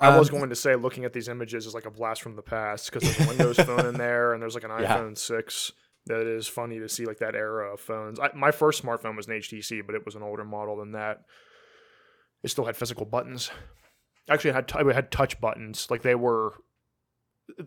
I 0.00 0.18
was 0.18 0.30
um, 0.30 0.36
going 0.38 0.50
to 0.50 0.56
say 0.56 0.74
looking 0.76 1.04
at 1.04 1.12
these 1.12 1.28
images 1.28 1.66
is 1.66 1.74
like 1.74 1.86
a 1.86 1.90
blast 1.90 2.22
from 2.22 2.36
the 2.36 2.42
past 2.42 2.90
because 2.92 3.02
there's 3.02 3.26
a 3.26 3.28
Windows 3.36 3.56
phone 3.58 3.86
in 3.86 3.94
there 3.94 4.32
and 4.32 4.42
there's 4.42 4.54
like 4.54 4.64
an 4.64 4.70
Yeah. 4.80 4.96
iPhone 4.96 5.16
six. 5.18 5.72
That 6.06 6.26
is 6.26 6.46
funny 6.48 6.78
to 6.78 6.88
see 6.88 7.04
like 7.04 7.18
that 7.18 7.34
era 7.34 7.72
of 7.74 7.80
phones. 7.80 8.18
I, 8.18 8.30
my 8.34 8.50
first 8.50 8.82
smartphone 8.82 9.16
was 9.16 9.26
an 9.28 9.34
HTC, 9.34 9.84
but 9.84 9.94
it 9.94 10.04
was 10.06 10.14
an 10.14 10.22
older 10.22 10.44
model 10.44 10.76
than 10.76 10.92
that. 10.92 11.18
It 12.42 12.48
still 12.48 12.64
had 12.64 12.76
physical 12.76 13.04
buttons. 13.04 13.50
Actually, 14.30 14.50
it 14.50 14.54
had 14.54 14.68
t- 14.68 14.78
it 14.78 14.94
had 14.94 15.10
touch 15.10 15.40
buttons. 15.40 15.88
Like 15.90 16.02
they 16.02 16.14
were 16.14 16.54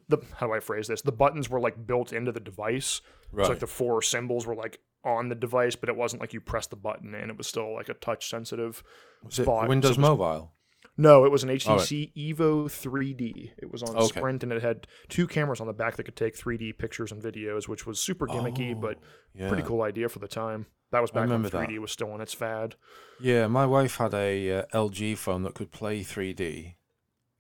the 0.08 0.18
how 0.38 0.48
do 0.48 0.54
I 0.54 0.60
phrase 0.60 0.88
this? 0.88 1.02
The 1.02 1.12
buttons 1.12 1.50
were 1.50 1.60
like 1.60 1.86
built 1.86 2.14
into 2.14 2.32
the 2.32 2.40
device. 2.40 3.02
right. 3.32 3.46
So 3.46 3.52
like 3.52 3.60
the 3.60 3.68
four 3.68 4.02
symbols 4.02 4.46
were 4.48 4.56
like 4.56 4.80
on 5.04 5.30
the 5.30 5.36
device, 5.36 5.76
but 5.76 5.90
it 5.90 5.96
wasn't 5.96 6.22
like 6.22 6.34
you 6.34 6.42
pressed 6.42 6.70
the 6.70 6.76
button 6.76 7.14
and 7.16 7.30
it 7.30 7.38
was 7.38 7.48
still 7.48 7.74
like 7.76 7.90
a 7.90 7.94
touch 7.96 8.30
sensitive. 8.30 8.84
was 9.24 9.40
it 9.40 9.48
Windows 9.48 9.96
so 9.96 9.96
it 9.96 9.98
was- 10.02 10.10
Mobile? 10.10 10.54
No, 11.02 11.26
it 11.26 11.32
was 11.32 11.42
an 11.44 11.50
All 11.50 11.56
right. 11.56 11.62
HTC 11.80 12.14
Evo 12.16 12.66
3D. 12.66 13.52
It 13.58 13.72
was 13.72 13.82
on 13.82 13.96
Okay. 13.96 14.20
Sprint 14.20 14.44
and 14.44 14.52
it 14.54 14.62
had 14.62 14.86
two 15.10 15.26
cameras 15.26 15.60
on 15.60 15.66
the 15.66 15.74
back 15.74 15.96
that 15.96 16.04
could 16.04 16.16
take 16.16 16.38
3D 16.38 16.78
pictures 16.78 17.12
and 17.12 17.20
videos, 17.22 17.68
which 17.68 17.88
was 17.88 18.00
super 18.00 18.28
gimmicky, 18.28 18.80
but 18.80 18.98
Oh, 19.02 19.06
yeah. 19.34 19.48
pretty 19.48 19.64
cool 19.64 19.82
idea 19.82 20.10
for 20.10 20.20
the 20.20 20.28
time. 20.28 20.68
That 20.92 21.00
was 21.02 21.10
back 21.10 21.28
when 21.28 21.44
3D 21.44 21.80
was 21.80 21.92
still 21.92 22.12
on 22.12 22.22
its 22.22 22.34
fad. 22.36 22.76
Yeah, 23.20 23.48
my 23.48 23.66
wife 23.66 23.96
had 23.98 24.14
a 24.14 24.60
uh, 24.60 24.66
LG 24.74 25.18
phone 25.18 25.42
that 25.44 25.56
could 25.56 25.72
play 25.72 26.02
3D, 26.02 26.76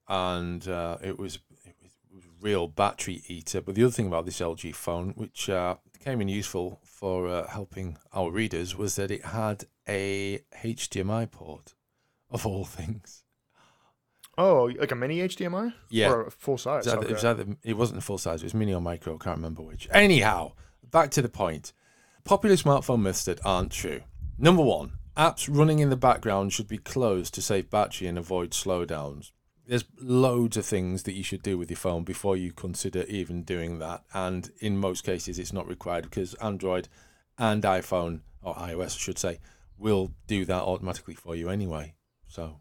and 0.07 0.67
uh, 0.67 0.97
it 1.03 1.19
was 1.19 1.39
it 1.63 1.75
was 2.13 2.23
a 2.25 2.29
real 2.41 2.67
battery 2.67 3.21
eater. 3.27 3.61
But 3.61 3.75
the 3.75 3.83
other 3.83 3.91
thing 3.91 4.07
about 4.07 4.25
this 4.25 4.39
LG 4.39 4.73
phone, 4.73 5.09
which 5.15 5.49
uh, 5.49 5.75
came 6.03 6.21
in 6.21 6.29
useful 6.29 6.79
for 6.83 7.27
uh, 7.27 7.47
helping 7.47 7.97
our 8.13 8.31
readers, 8.31 8.75
was 8.75 8.95
that 8.95 9.11
it 9.11 9.25
had 9.25 9.65
a 9.87 10.39
HDMI 10.63 11.29
port, 11.29 11.75
of 12.29 12.45
all 12.47 12.65
things. 12.79 13.23
Oh, 14.37 14.71
like 14.79 14.91
a 14.91 14.95
mini 14.95 15.19
HDMI? 15.19 15.73
Yeah, 15.89 16.11
Or 16.11 16.27
a 16.27 16.31
full 16.31 16.57
size? 16.57 16.87
It 16.87 16.97
was, 16.97 16.97
either, 16.97 17.07
it, 17.07 17.13
was 17.13 17.25
either, 17.25 17.45
it 17.63 17.77
wasn't 17.77 17.99
a 17.99 18.01
full 18.01 18.17
size. 18.17 18.41
It 18.41 18.45
was 18.45 18.53
mini 18.53 18.73
or 18.73 18.81
micro. 18.81 19.15
I 19.15 19.23
can't 19.23 19.37
remember 19.37 19.61
which. 19.61 19.87
Anyhow, 19.91 20.53
back 20.89 21.11
to 21.11 21.21
the 21.21 21.29
point. 21.29 21.73
Popular 22.23 22.55
smartphone 22.55 23.01
myths 23.01 23.25
that 23.25 23.45
aren't 23.45 23.71
true. 23.71 24.01
Number 24.37 24.63
one, 24.63 24.93
apps 25.17 25.49
running 25.51 25.79
in 25.79 25.89
the 25.89 25.97
background 25.97 26.53
should 26.53 26.67
be 26.67 26.77
closed 26.77 27.33
to 27.33 27.41
save 27.41 27.69
battery 27.69 28.07
and 28.07 28.17
avoid 28.17 28.51
slowdowns. 28.51 29.31
There's 29.67 29.85
loads 29.99 30.57
of 30.57 30.65
things 30.65 31.03
that 31.03 31.13
you 31.13 31.23
should 31.23 31.43
do 31.43 31.57
with 31.57 31.69
your 31.69 31.77
phone 31.77 32.03
before 32.03 32.35
you 32.35 32.51
consider 32.51 33.03
even 33.03 33.43
doing 33.43 33.79
that. 33.79 34.03
And 34.13 34.49
in 34.59 34.77
most 34.77 35.03
cases, 35.03 35.39
it's 35.39 35.53
not 35.53 35.67
required 35.67 36.03
because 36.05 36.33
Android 36.35 36.87
and 37.37 37.63
iPhone, 37.63 38.21
or 38.41 38.55
iOS, 38.55 38.95
I 38.95 38.99
should 38.99 39.19
say, 39.19 39.39
will 39.77 40.11
do 40.27 40.45
that 40.45 40.63
automatically 40.63 41.15
for 41.15 41.35
you 41.35 41.49
anyway. 41.49 41.95
So, 42.27 42.59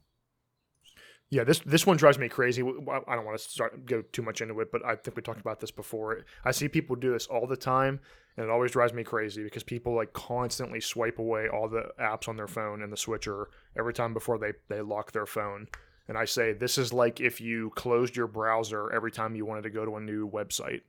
Yeah, 1.30 1.44
this 1.44 1.60
this 1.60 1.86
one 1.86 1.96
drives 1.96 2.18
me 2.18 2.28
crazy. 2.28 2.60
I 2.62 3.14
don't 3.14 3.24
want 3.24 3.38
to 3.38 3.48
start 3.48 3.86
go 3.86 4.02
too 4.02 4.22
much 4.22 4.40
into 4.40 4.58
it, 4.60 4.72
but 4.72 4.84
I 4.84 4.96
think 4.96 5.16
we 5.16 5.22
talked 5.22 5.40
about 5.40 5.60
this 5.60 5.70
before. 5.70 6.24
I 6.44 6.50
see 6.50 6.68
people 6.68 6.96
do 6.96 7.12
this 7.12 7.28
all 7.28 7.46
the 7.46 7.56
time, 7.56 8.00
and 8.36 8.44
it 8.44 8.50
always 8.50 8.72
drives 8.72 8.92
me 8.92 9.04
crazy 9.04 9.44
because 9.44 9.62
people 9.62 9.94
like 9.94 10.12
constantly 10.12 10.80
swipe 10.80 11.20
away 11.20 11.48
all 11.48 11.68
the 11.68 11.90
apps 12.00 12.28
on 12.28 12.36
their 12.36 12.48
phone 12.48 12.82
and 12.82 12.92
the 12.92 12.96
switcher 12.96 13.48
every 13.78 13.94
time 13.94 14.12
before 14.12 14.38
they 14.38 14.54
they 14.68 14.80
lock 14.80 15.12
their 15.12 15.26
phone. 15.26 15.68
And 16.08 16.18
I 16.18 16.24
say 16.24 16.52
this 16.52 16.76
is 16.76 16.92
like 16.92 17.20
if 17.20 17.40
you 17.40 17.70
closed 17.76 18.16
your 18.16 18.26
browser 18.26 18.92
every 18.92 19.12
time 19.12 19.36
you 19.36 19.46
wanted 19.46 19.62
to 19.62 19.70
go 19.70 19.84
to 19.84 19.96
a 19.96 20.00
new 20.00 20.28
website. 20.28 20.82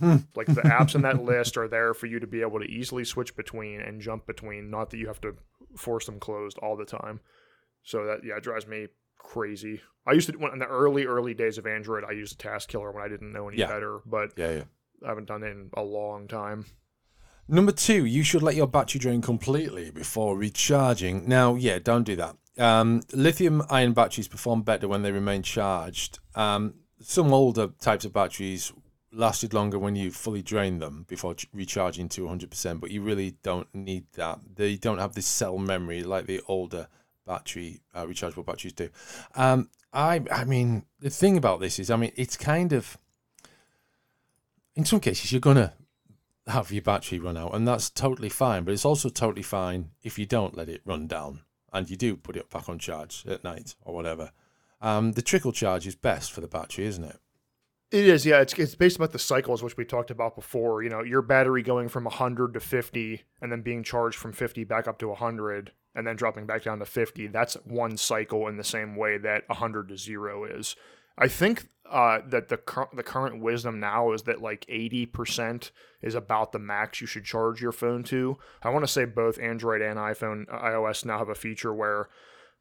Hmm. 0.00 0.16
like 0.34 0.48
the 0.48 0.62
apps 0.62 0.96
in 0.96 1.02
that 1.02 1.22
list 1.22 1.56
are 1.56 1.68
there 1.68 1.94
for 1.94 2.06
you 2.06 2.18
to 2.18 2.26
be 2.26 2.40
able 2.40 2.58
to 2.58 2.66
easily 2.66 3.04
switch 3.04 3.36
between 3.36 3.80
and 3.80 4.00
jump 4.00 4.26
between, 4.26 4.68
not 4.68 4.90
that 4.90 4.96
you 4.96 5.06
have 5.06 5.20
to 5.20 5.36
force 5.76 6.06
them 6.06 6.18
closed 6.18 6.58
all 6.58 6.76
the 6.76 6.84
time. 6.84 7.20
So 7.84 8.04
that 8.06 8.24
yeah, 8.24 8.40
drives 8.40 8.66
me 8.66 8.88
crazy. 9.24 9.80
I 10.06 10.12
used 10.12 10.30
to 10.30 10.36
when 10.38 10.52
in 10.52 10.58
the 10.60 10.66
early 10.66 11.06
early 11.06 11.34
days 11.34 11.58
of 11.58 11.66
Android, 11.66 12.04
I 12.04 12.12
used 12.12 12.34
a 12.34 12.36
task 12.36 12.68
killer 12.68 12.92
when 12.92 13.02
I 13.02 13.08
didn't 13.08 13.32
know 13.32 13.48
any 13.48 13.58
Yeah. 13.58 13.66
better, 13.68 14.00
but 14.06 14.32
yeah, 14.36 14.50
yeah. 14.58 14.64
I 15.04 15.08
haven't 15.08 15.26
done 15.26 15.42
it 15.42 15.48
in 15.50 15.70
a 15.74 15.82
long 15.82 16.28
time. 16.28 16.66
Number 17.48 17.72
two, 17.72 18.04
you 18.06 18.22
should 18.22 18.42
let 18.42 18.54
your 18.54 18.66
battery 18.68 18.98
drain 19.00 19.20
completely 19.20 19.90
before 19.90 20.36
recharging. 20.36 21.28
Now, 21.28 21.56
yeah, 21.56 21.78
don't 21.78 22.04
do 22.04 22.16
that. 22.16 22.36
Um, 22.56 23.02
lithium 23.12 23.62
ion 23.68 23.92
batteries 23.92 24.28
perform 24.28 24.62
better 24.62 24.86
when 24.88 25.02
they 25.02 25.12
remain 25.12 25.42
charged. 25.42 26.20
Um, 26.34 26.74
some 27.00 27.34
older 27.34 27.68
types 27.80 28.04
of 28.06 28.12
batteries 28.14 28.72
lasted 29.12 29.52
longer 29.52 29.78
when 29.78 29.94
you 29.94 30.10
fully 30.10 30.40
drained 30.42 30.80
them 30.80 31.04
before 31.08 31.34
ch- 31.34 31.46
recharging 31.52 32.08
to 32.10 32.22
100%, 32.26 32.80
but 32.80 32.90
you 32.90 33.02
really 33.02 33.32
don't 33.42 33.68
need 33.74 34.06
that. 34.14 34.38
They 34.56 34.76
don't 34.76 34.98
have 34.98 35.14
this 35.14 35.26
cell 35.26 35.58
memory 35.58 36.02
like 36.02 36.26
the 36.26 36.40
older 36.48 36.88
battery 37.26 37.80
uh, 37.94 38.04
rechargeable 38.04 38.44
batteries 38.44 38.72
do. 38.72 38.90
Um, 39.34 39.70
I, 39.92 40.22
I 40.30 40.44
mean, 40.44 40.84
the 41.00 41.10
thing 41.10 41.36
about 41.36 41.60
this 41.60 41.78
is, 41.78 41.90
I 41.90 41.96
mean, 41.96 42.12
it's 42.16 42.36
kind 42.36 42.72
of, 42.72 42.98
in 44.74 44.84
some 44.84 45.00
cases, 45.00 45.32
you're 45.32 45.40
gonna 45.40 45.72
have 46.46 46.72
your 46.72 46.82
battery 46.82 47.18
run 47.18 47.36
out, 47.36 47.54
and 47.54 47.66
that's 47.66 47.90
totally 47.90 48.28
fine. 48.28 48.64
But 48.64 48.72
it's 48.74 48.84
also 48.84 49.08
totally 49.08 49.42
fine 49.42 49.90
if 50.02 50.18
you 50.18 50.26
don't 50.26 50.56
let 50.56 50.68
it 50.68 50.82
run 50.84 51.06
down 51.06 51.40
and 51.72 51.90
you 51.90 51.96
do 51.96 52.16
put 52.16 52.36
it 52.36 52.48
back 52.50 52.68
on 52.68 52.78
charge 52.78 53.24
at 53.26 53.44
night 53.44 53.74
or 53.82 53.94
whatever. 53.94 54.30
Um, 54.80 55.12
the 55.12 55.22
trickle 55.22 55.52
charge 55.52 55.86
is 55.86 55.96
best 55.96 56.32
for 56.32 56.40
the 56.40 56.46
battery, 56.46 56.86
isn't 56.86 57.04
it? 57.04 57.18
It 57.90 58.06
is, 58.06 58.26
yeah. 58.26 58.40
It's 58.40 58.54
it's 58.54 58.74
based 58.74 58.96
about 58.96 59.12
the 59.12 59.18
cycles 59.18 59.62
which 59.62 59.76
we 59.76 59.84
talked 59.84 60.10
about 60.10 60.34
before. 60.34 60.82
You 60.82 60.90
know, 60.90 61.02
your 61.02 61.22
battery 61.22 61.62
going 61.62 61.88
from 61.88 62.06
hundred 62.06 62.54
to 62.54 62.60
fifty, 62.60 63.22
and 63.40 63.52
then 63.52 63.62
being 63.62 63.82
charged 63.82 64.18
from 64.18 64.32
fifty 64.32 64.64
back 64.64 64.88
up 64.88 64.98
to 64.98 65.14
hundred, 65.14 65.72
and 65.94 66.06
then 66.06 66.16
dropping 66.16 66.46
back 66.46 66.64
down 66.64 66.78
to 66.78 66.86
fifty. 66.86 67.26
That's 67.26 67.54
one 67.64 67.96
cycle 67.96 68.48
in 68.48 68.56
the 68.56 68.64
same 68.64 68.96
way 68.96 69.18
that 69.18 69.44
hundred 69.50 69.88
to 69.88 69.96
zero 69.96 70.44
is. 70.44 70.76
I 71.16 71.28
think 71.28 71.68
uh, 71.90 72.20
that 72.28 72.48
the 72.48 72.56
cur- 72.56 72.88
the 72.92 73.02
current 73.02 73.40
wisdom 73.40 73.78
now 73.78 74.12
is 74.12 74.22
that 74.22 74.42
like 74.42 74.64
eighty 74.68 75.06
percent 75.06 75.70
is 76.02 76.14
about 76.14 76.52
the 76.52 76.58
max 76.58 77.00
you 77.00 77.06
should 77.06 77.24
charge 77.24 77.60
your 77.60 77.72
phone 77.72 78.02
to. 78.04 78.36
I 78.62 78.70
want 78.70 78.84
to 78.84 78.92
say 78.92 79.04
both 79.04 79.38
Android 79.38 79.82
and 79.82 79.98
iPhone 79.98 80.46
iOS 80.46 81.04
now 81.04 81.18
have 81.18 81.28
a 81.28 81.34
feature 81.34 81.72
where 81.72 82.08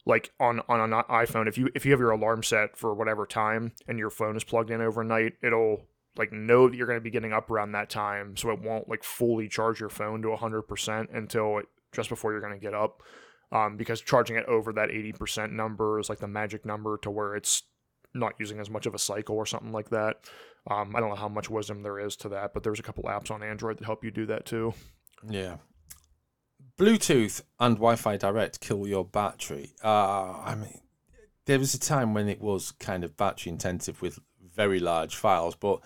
like 0.05 0.31
on 0.39 0.61
on 0.67 0.79
an 0.79 1.03
iPhone, 1.09 1.47
if 1.47 1.57
you 1.57 1.69
if 1.73 1.85
you 1.85 1.91
have 1.91 1.99
your 1.99 2.11
alarm 2.11 2.43
set 2.43 2.77
for 2.77 2.93
whatever 2.93 3.25
time 3.25 3.71
and 3.87 3.97
your 3.97 4.09
phone 4.09 4.35
is 4.35 4.43
plugged 4.43 4.69
in 4.69 4.81
overnight, 4.81 5.33
it'll 5.41 5.85
like 6.17 6.31
know 6.31 6.67
that 6.67 6.75
you're 6.75 6.87
going 6.87 6.99
to 6.99 7.03
be 7.03 7.09
getting 7.09 7.33
up 7.33 7.49
around 7.49 7.71
that 7.71 7.89
time, 7.89 8.35
so 8.37 8.51
it 8.51 8.61
won't 8.61 8.89
like 8.89 9.03
fully 9.03 9.47
charge 9.47 9.79
your 9.79 9.89
phone 9.89 10.21
to 10.21 10.27
100% 10.27 11.15
until 11.15 11.57
it, 11.57 11.65
just 11.91 12.09
before 12.09 12.31
you're 12.31 12.41
going 12.41 12.53
to 12.53 12.59
get 12.59 12.73
up. 12.73 13.01
Um, 13.53 13.77
because 13.77 14.01
charging 14.01 14.35
it 14.35 14.45
over 14.47 14.73
that 14.73 14.89
80% 14.89 15.51
number 15.51 15.99
is 15.99 16.09
like 16.09 16.17
the 16.17 16.27
magic 16.27 16.65
number 16.65 16.97
to 17.03 17.11
where 17.11 17.35
it's 17.35 17.61
not 18.13 18.33
using 18.39 18.59
as 18.59 18.69
much 18.69 18.87
of 18.87 18.95
a 18.95 18.99
cycle 18.99 19.35
or 19.35 19.45
something 19.45 19.71
like 19.71 19.89
that. 19.91 20.17
Um, 20.69 20.95
I 20.95 20.99
don't 20.99 21.09
know 21.09 21.15
how 21.15 21.29
much 21.29 21.51
wisdom 21.51 21.83
there 21.83 21.99
is 21.99 22.15
to 22.17 22.29
that, 22.29 22.53
but 22.53 22.63
there's 22.63 22.79
a 22.79 22.83
couple 22.83 23.03
apps 23.03 23.29
on 23.29 23.43
Android 23.43 23.77
that 23.77 23.85
help 23.85 24.03
you 24.03 24.11
do 24.11 24.25
that 24.25 24.45
too. 24.45 24.73
Yeah. 25.29 25.57
Bluetooth 26.77 27.41
and 27.59 27.75
Wi-Fi 27.75 28.17
Direct 28.17 28.59
kill 28.59 28.87
your 28.87 29.05
battery. 29.05 29.73
Uh, 29.83 30.33
I 30.43 30.55
mean, 30.55 30.81
there 31.45 31.59
was 31.59 31.73
a 31.73 31.79
time 31.79 32.13
when 32.13 32.29
it 32.29 32.41
was 32.41 32.71
kind 32.71 33.03
of 33.03 33.15
battery 33.17 33.51
intensive 33.51 34.01
with 34.01 34.19
very 34.41 34.79
large 34.79 35.15
files, 35.15 35.55
but 35.55 35.81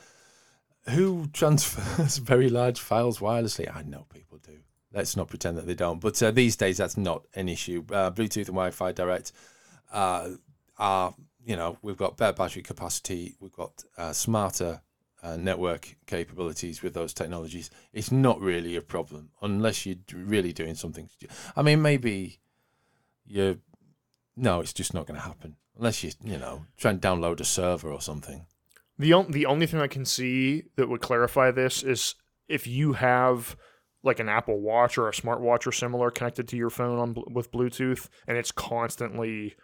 who 0.89 1.27
transfers 1.33 2.17
very 2.17 2.49
large 2.49 2.79
files 2.79 3.19
wirelessly? 3.19 3.73
I 3.73 3.81
know 3.81 4.05
people 4.09 4.37
do. 4.37 4.59
Let's 4.93 5.17
not 5.17 5.27
pretend 5.27 5.57
that 5.57 5.67
they 5.67 5.75
don't. 5.75 5.99
But 5.99 6.21
uh, 6.23 6.31
these 6.31 6.55
days, 6.55 6.77
that's 6.77 6.97
not 6.97 7.23
an 7.35 7.49
issue. 7.49 7.83
Uh, 7.91 8.11
Bluetooth 8.11 8.47
and 8.47 8.55
Wi-Fi 8.55 8.93
Direct 8.93 9.31
uh, 9.91 10.29
are, 10.77 11.13
you 11.43 11.55
know, 11.55 11.77
we've 11.81 11.97
got 11.97 12.17
better 12.17 12.33
battery 12.33 12.61
capacity. 12.61 13.35
We've 13.39 13.51
got 13.51 13.83
uh, 13.97 14.13
smarter 14.13 14.81
uh, 15.21 15.35
network 15.35 15.95
capabilities 16.05 16.81
with 16.81 16.93
those 16.93 17.13
technologies. 17.13 17.69
It's 17.91 18.11
not 18.11 18.39
really 18.39 18.75
a 18.75 18.81
problem 18.81 19.29
unless 19.41 19.85
you're 19.85 19.97
really 20.13 20.53
doing 20.53 20.75
something. 20.75 21.09
I 21.55 21.61
mean, 21.61 21.81
maybe 21.81 22.39
you're. 23.25 23.57
No, 24.35 24.61
it's 24.61 24.73
just 24.73 24.93
not 24.93 25.07
going 25.07 25.19
to 25.19 25.25
happen 25.25 25.55
unless 25.77 26.03
you, 26.03 26.11
you 26.23 26.37
know, 26.37 26.65
try 26.77 26.91
and 26.91 27.01
download 27.01 27.39
a 27.39 27.45
server 27.45 27.91
or 27.91 28.01
something. 28.01 28.45
The 28.99 29.13
on, 29.13 29.31
the 29.31 29.45
only 29.45 29.67
thing 29.67 29.79
I 29.79 29.87
can 29.87 30.05
see 30.05 30.63
that 30.75 30.89
would 30.89 31.01
clarify 31.01 31.51
this 31.51 31.83
is 31.83 32.15
if 32.47 32.65
you 32.65 32.93
have 32.93 33.55
like 34.07 34.19
an 34.19 34.29
Apple 34.29 34.59
Watch 34.59 34.97
or 34.97 35.07
a 35.07 35.11
smartwatch 35.11 35.67
or 35.67 35.71
similar 35.71 36.09
connected 36.09 36.47
to 36.47 36.57
your 36.57 36.69
phone 36.69 36.97
on 36.97 37.23
with 37.31 37.51
Bluetooth, 37.51 38.09
and 38.27 38.37
it's 38.37 38.51
constantly 38.51 39.55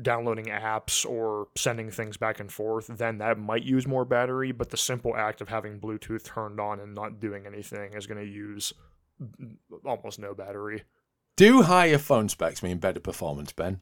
downloading 0.00 0.46
apps 0.46 1.04
or 1.04 1.48
sending 1.56 1.90
things 1.90 2.16
back 2.16 2.40
and 2.40 2.50
forth, 2.50 2.86
then 2.86 3.18
that 3.18 3.38
might 3.38 3.62
use 3.62 3.86
more 3.86 4.04
battery. 4.04 4.52
But 4.52 4.70
the 4.70 4.76
simple 4.76 5.14
act 5.16 5.40
of 5.40 5.48
having 5.48 5.80
Bluetooth 5.80 6.24
turned 6.24 6.58
on 6.60 6.80
and 6.80 6.94
not 6.94 7.20
doing 7.20 7.46
anything 7.46 7.94
is 7.94 8.06
going 8.06 8.24
to 8.24 8.30
use 8.30 8.72
almost 9.84 10.18
no 10.18 10.34
battery. 10.34 10.84
Do 11.36 11.62
higher 11.62 11.98
phone 11.98 12.28
specs 12.28 12.62
mean 12.62 12.78
better 12.78 13.00
performance, 13.00 13.52
Ben? 13.52 13.80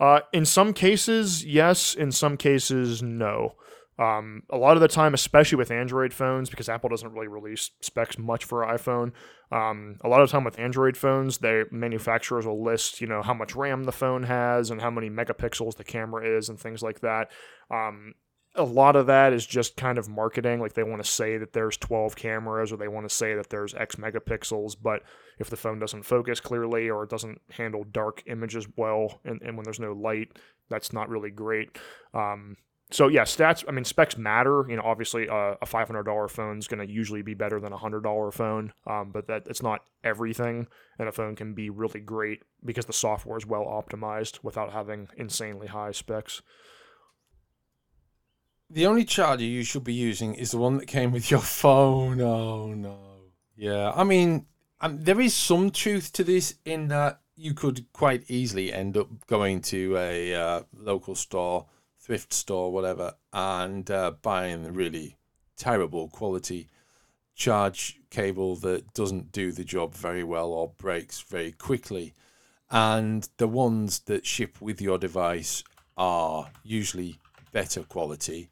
Uh, 0.00 0.20
in 0.32 0.44
some 0.44 0.72
cases, 0.72 1.44
yes. 1.44 1.94
In 1.94 2.10
some 2.10 2.36
cases, 2.36 3.02
no. 3.02 3.54
Um, 3.98 4.42
a 4.50 4.56
lot 4.56 4.76
of 4.76 4.80
the 4.80 4.88
time, 4.88 5.14
especially 5.14 5.56
with 5.56 5.70
Android 5.70 6.12
phones, 6.12 6.50
because 6.50 6.68
Apple 6.68 6.88
doesn't 6.88 7.12
really 7.12 7.28
release 7.28 7.70
specs 7.80 8.18
much 8.18 8.44
for 8.44 8.64
iPhone. 8.64 9.12
Um, 9.52 9.98
a 10.02 10.08
lot 10.08 10.20
of 10.20 10.30
time 10.30 10.44
with 10.44 10.58
Android 10.58 10.96
phones, 10.96 11.38
the 11.38 11.66
manufacturers 11.70 12.46
will 12.46 12.64
list, 12.64 13.00
you 13.00 13.06
know, 13.06 13.22
how 13.22 13.34
much 13.34 13.54
RAM 13.54 13.84
the 13.84 13.92
phone 13.92 14.24
has 14.24 14.70
and 14.70 14.80
how 14.80 14.90
many 14.90 15.10
megapixels 15.10 15.76
the 15.76 15.84
camera 15.84 16.26
is 16.36 16.48
and 16.48 16.58
things 16.58 16.82
like 16.82 17.00
that. 17.00 17.30
Um, 17.70 18.14
a 18.56 18.64
lot 18.64 18.94
of 18.96 19.06
that 19.06 19.32
is 19.32 19.46
just 19.46 19.76
kind 19.76 19.98
of 19.98 20.08
marketing. 20.08 20.60
Like 20.60 20.74
they 20.74 20.82
want 20.84 21.02
to 21.02 21.10
say 21.10 21.38
that 21.38 21.52
there's 21.52 21.76
12 21.76 22.14
cameras 22.16 22.72
or 22.72 22.76
they 22.76 22.88
want 22.88 23.08
to 23.08 23.14
say 23.14 23.34
that 23.34 23.50
there's 23.50 23.74
X 23.74 23.96
megapixels, 23.96 24.76
but 24.80 25.02
if 25.38 25.50
the 25.50 25.56
phone 25.56 25.78
doesn't 25.78 26.04
focus 26.04 26.40
clearly 26.40 26.88
or 26.88 27.04
it 27.04 27.10
doesn't 27.10 27.40
handle 27.50 27.84
dark 27.84 28.22
images 28.26 28.66
well 28.76 29.20
and, 29.24 29.42
and 29.42 29.56
when 29.56 29.64
there's 29.64 29.80
no 29.80 29.92
light, 29.92 30.38
that's 30.68 30.92
not 30.92 31.08
really 31.08 31.30
great. 31.30 31.76
Um, 32.12 32.56
so 32.90 33.08
yeah, 33.08 33.22
stats. 33.22 33.64
I 33.66 33.72
mean, 33.72 33.84
specs 33.84 34.16
matter. 34.16 34.64
You 34.68 34.76
know, 34.76 34.82
obviously, 34.84 35.28
uh, 35.28 35.54
a 35.60 35.66
five 35.66 35.88
hundred 35.88 36.04
dollar 36.04 36.28
phone 36.28 36.58
is 36.58 36.68
going 36.68 36.86
to 36.86 36.92
usually 36.92 37.22
be 37.22 37.34
better 37.34 37.60
than 37.60 37.72
a 37.72 37.78
hundred 37.78 38.02
dollar 38.02 38.30
phone, 38.30 38.72
um, 38.86 39.10
but 39.12 39.26
that 39.26 39.46
it's 39.46 39.62
not 39.62 39.80
everything. 40.02 40.68
And 40.98 41.08
a 41.08 41.12
phone 41.12 41.34
can 41.34 41.54
be 41.54 41.70
really 41.70 42.00
great 42.00 42.42
because 42.64 42.86
the 42.86 42.92
software 42.92 43.38
is 43.38 43.46
well 43.46 43.64
optimized 43.64 44.44
without 44.44 44.72
having 44.72 45.08
insanely 45.16 45.66
high 45.66 45.92
specs. 45.92 46.42
The 48.70 48.86
only 48.86 49.04
charger 49.04 49.44
you 49.44 49.62
should 49.62 49.84
be 49.84 49.94
using 49.94 50.34
is 50.34 50.50
the 50.50 50.58
one 50.58 50.78
that 50.78 50.86
came 50.86 51.12
with 51.12 51.30
your 51.30 51.40
phone. 51.40 52.20
Oh 52.20 52.74
no. 52.74 52.98
Yeah, 53.56 53.92
I 53.94 54.04
mean, 54.04 54.46
um, 54.80 55.02
there 55.02 55.20
is 55.20 55.34
some 55.34 55.70
truth 55.70 56.12
to 56.14 56.24
this 56.24 56.56
in 56.64 56.88
that 56.88 57.20
you 57.36 57.54
could 57.54 57.92
quite 57.92 58.24
easily 58.28 58.72
end 58.72 58.96
up 58.96 59.08
going 59.26 59.60
to 59.60 59.96
a 59.96 60.34
uh, 60.34 60.62
local 60.76 61.14
store, 61.14 61.66
thrift 62.04 62.32
store, 62.34 62.70
whatever, 62.70 63.14
and 63.32 63.90
uh, 63.90 64.12
buying 64.20 64.74
really 64.74 65.16
terrible 65.56 66.08
quality 66.08 66.68
charge 67.34 67.98
cable 68.10 68.56
that 68.56 68.92
doesn't 68.92 69.32
do 69.32 69.50
the 69.50 69.64
job 69.64 69.94
very 69.94 70.22
well 70.22 70.52
or 70.52 70.72
breaks 70.76 71.22
very 71.22 71.50
quickly. 71.50 72.12
And 72.70 73.28
the 73.38 73.48
ones 73.48 74.00
that 74.00 74.26
ship 74.26 74.60
with 74.60 74.80
your 74.80 74.98
device 74.98 75.64
are 75.96 76.50
usually 76.62 77.18
better 77.52 77.82
quality. 77.82 78.50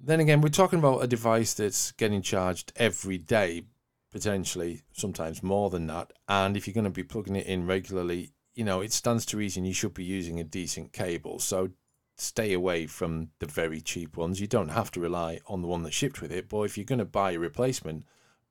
Then 0.00 0.20
again, 0.20 0.40
we're 0.40 0.48
talking 0.48 0.78
about 0.78 1.02
a 1.02 1.06
device 1.06 1.54
that's 1.54 1.92
getting 1.92 2.22
charged 2.22 2.72
every 2.76 3.18
day, 3.18 3.64
potentially, 4.12 4.82
sometimes 4.92 5.42
more 5.42 5.68
than 5.70 5.86
that. 5.88 6.12
And 6.28 6.56
if 6.56 6.66
you're 6.66 6.74
going 6.74 6.84
to 6.84 6.90
be 6.90 7.02
plugging 7.02 7.36
it 7.36 7.46
in 7.46 7.66
regularly, 7.66 8.30
you 8.54 8.64
know, 8.64 8.80
it 8.80 8.92
stands 8.92 9.26
to 9.26 9.36
reason 9.36 9.64
you 9.64 9.74
should 9.74 9.94
be 9.94 10.04
using 10.04 10.40
a 10.40 10.44
decent 10.44 10.92
cable. 10.92 11.38
So 11.38 11.70
stay 12.16 12.52
away 12.52 12.86
from 12.86 13.30
the 13.38 13.46
very 13.46 13.80
cheap 13.80 14.16
ones. 14.16 14.40
You 14.40 14.46
don't 14.46 14.70
have 14.70 14.90
to 14.92 15.00
rely 15.00 15.40
on 15.46 15.62
the 15.62 15.68
one 15.68 15.82
that 15.82 15.92
shipped 15.92 16.20
with 16.20 16.32
it, 16.32 16.48
but 16.48 16.62
if 16.62 16.76
you're 16.76 16.84
going 16.84 16.98
to 16.98 17.04
buy 17.04 17.32
a 17.32 17.38
replacement, 17.38 18.04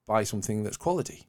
buy 0.05 0.23
something 0.23 0.63
that's 0.63 0.77
quality. 0.77 1.27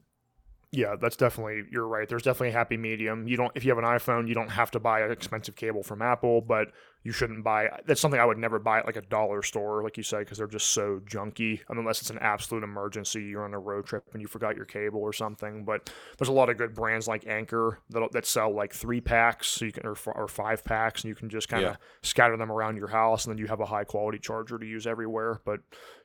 Yeah, 0.72 0.96
that's 1.00 1.16
definitely 1.16 1.62
you're 1.70 1.86
right. 1.86 2.08
There's 2.08 2.22
definitely 2.22 2.48
a 2.48 2.52
happy 2.52 2.76
medium. 2.76 3.28
You 3.28 3.36
don't 3.36 3.52
if 3.54 3.64
you 3.64 3.70
have 3.70 3.78
an 3.78 3.84
iPhone, 3.84 4.26
you 4.28 4.34
don't 4.34 4.50
have 4.50 4.70
to 4.72 4.80
buy 4.80 5.00
an 5.00 5.12
expensive 5.12 5.54
cable 5.54 5.82
from 5.82 6.02
Apple, 6.02 6.40
but 6.40 6.68
you 7.04 7.12
shouldn't 7.12 7.44
buy 7.44 7.68
that's 7.86 8.00
something 8.00 8.18
I 8.18 8.24
would 8.24 8.36
never 8.36 8.58
buy 8.58 8.80
at 8.80 8.86
like 8.86 8.96
a 8.96 9.02
dollar 9.02 9.42
store, 9.42 9.84
like 9.84 9.96
you 9.96 10.02
said, 10.02 10.20
because 10.20 10.38
they're 10.38 10.48
just 10.48 10.70
so 10.70 11.00
junky. 11.08 11.60
I 11.70 11.72
mean, 11.72 11.80
unless 11.80 12.00
it's 12.00 12.10
an 12.10 12.18
absolute 12.18 12.64
emergency, 12.64 13.22
you're 13.22 13.44
on 13.44 13.54
a 13.54 13.60
road 13.60 13.86
trip 13.86 14.04
and 14.12 14.20
you 14.20 14.26
forgot 14.26 14.56
your 14.56 14.64
cable 14.64 15.00
or 15.00 15.12
something. 15.12 15.64
But 15.64 15.88
there's 16.18 16.28
a 16.28 16.32
lot 16.32 16.50
of 16.50 16.58
good 16.58 16.74
brands 16.74 17.06
like 17.06 17.28
Anker 17.28 17.78
that, 17.90 18.10
that 18.12 18.26
sell 18.26 18.52
like 18.52 18.74
three 18.74 19.00
packs, 19.00 19.46
so 19.46 19.66
you 19.66 19.72
can 19.72 19.86
or, 19.86 19.96
or 20.14 20.26
five 20.26 20.64
packs, 20.64 21.04
and 21.04 21.08
you 21.08 21.14
can 21.14 21.30
just 21.30 21.48
kind 21.48 21.64
of 21.64 21.72
yeah. 21.72 21.76
scatter 22.02 22.36
them 22.36 22.50
around 22.50 22.76
your 22.76 22.88
house, 22.88 23.24
and 23.24 23.32
then 23.32 23.38
you 23.38 23.46
have 23.46 23.60
a 23.60 23.66
high 23.66 23.84
quality 23.84 24.18
charger 24.18 24.58
to 24.58 24.66
use 24.66 24.84
everywhere. 24.84 25.40
But 25.44 25.60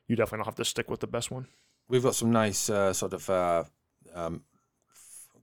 you 0.08 0.16
definitely 0.16 0.38
don't 0.38 0.46
have 0.46 0.56
to 0.56 0.66
stick 0.66 0.90
with 0.90 1.00
the 1.00 1.08
best 1.08 1.32
one. 1.32 1.48
We've 1.90 2.04
got 2.04 2.16
some 2.16 2.32
nice 2.32 2.70
uh, 2.70 2.94
sort 2.94 3.14
of. 3.14 3.28
Uh, 3.28 3.64
um, 4.14 4.44